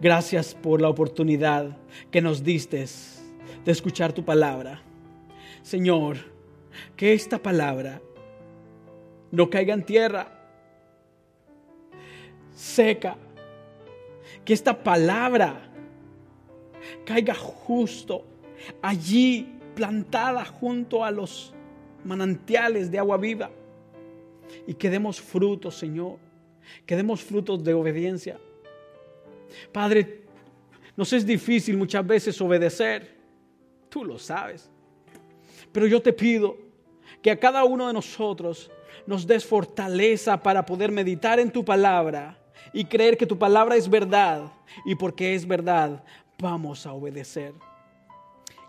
[0.00, 1.76] Gracias por la oportunidad
[2.10, 2.84] que nos diste
[3.64, 4.82] de escuchar tu palabra.
[5.62, 6.16] Señor,
[6.96, 8.00] que esta palabra
[9.30, 10.38] no caiga en tierra
[12.58, 13.16] seca.
[14.48, 15.60] Que esta palabra
[17.04, 18.24] caiga justo
[18.80, 21.52] allí plantada junto a los
[22.02, 23.50] manantiales de agua viva.
[24.66, 26.16] Y que demos frutos, Señor.
[26.86, 28.40] Que demos frutos de obediencia.
[29.70, 30.22] Padre,
[30.96, 33.18] nos es difícil muchas veces obedecer.
[33.90, 34.70] Tú lo sabes.
[35.70, 36.56] Pero yo te pido
[37.20, 38.70] que a cada uno de nosotros
[39.06, 42.38] nos des fortaleza para poder meditar en tu palabra
[42.72, 44.52] y creer que tu palabra es verdad.
[44.84, 46.04] Y porque es verdad,
[46.38, 47.54] vamos a obedecer.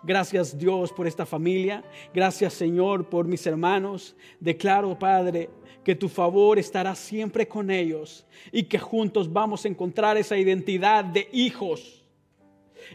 [0.02, 1.84] Gracias Dios por esta familia.
[2.14, 4.16] Gracias Señor por mis hermanos.
[4.38, 5.50] Declaro, Padre,
[5.84, 11.04] que tu favor estará siempre con ellos y que juntos vamos a encontrar esa identidad
[11.04, 12.02] de hijos.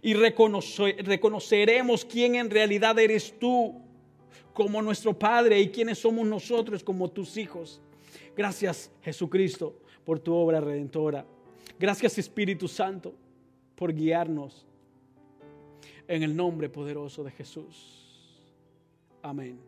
[0.01, 3.81] Y reconoceremos quién en realidad eres tú
[4.53, 7.81] como nuestro Padre y quiénes somos nosotros como tus hijos.
[8.35, 11.25] Gracias Jesucristo por tu obra redentora.
[11.77, 13.13] Gracias Espíritu Santo
[13.75, 14.65] por guiarnos
[16.07, 18.05] en el nombre poderoso de Jesús.
[19.21, 19.59] Amén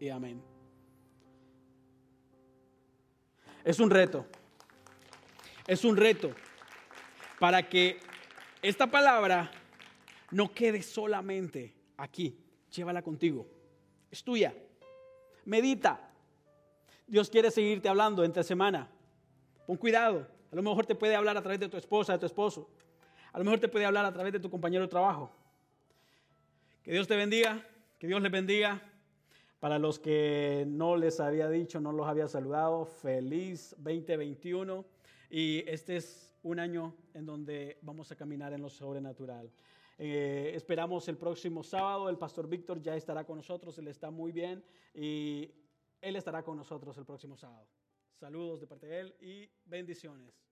[0.00, 0.42] y amén.
[3.64, 4.24] Es un reto.
[5.66, 6.30] Es un reto
[7.38, 8.00] para que
[8.62, 9.50] esta palabra
[10.30, 12.36] no quede solamente aquí.
[12.74, 13.46] Llévala contigo.
[14.10, 14.54] Es tuya.
[15.44, 16.10] Medita.
[17.06, 18.90] Dios quiere seguirte hablando entre semana.
[19.68, 20.26] Pon cuidado.
[20.50, 22.70] A lo mejor te puede hablar a través de tu esposa, de tu esposo.
[23.34, 25.30] A lo mejor te puede hablar a través de tu compañero de trabajo.
[26.82, 27.62] Que Dios te bendiga,
[27.98, 28.80] que Dios les bendiga.
[29.60, 34.86] Para los que no les había dicho, no los había saludado, feliz 2021.
[35.28, 39.50] Y este es un año en donde vamos a caminar en lo sobrenatural.
[39.98, 44.32] Eh, esperamos el próximo sábado, el pastor Víctor ya estará con nosotros, él está muy
[44.32, 44.64] bien
[44.94, 45.50] y
[46.00, 47.66] él estará con nosotros el próximo sábado.
[48.18, 50.47] Saludos de parte de él y bendiciones.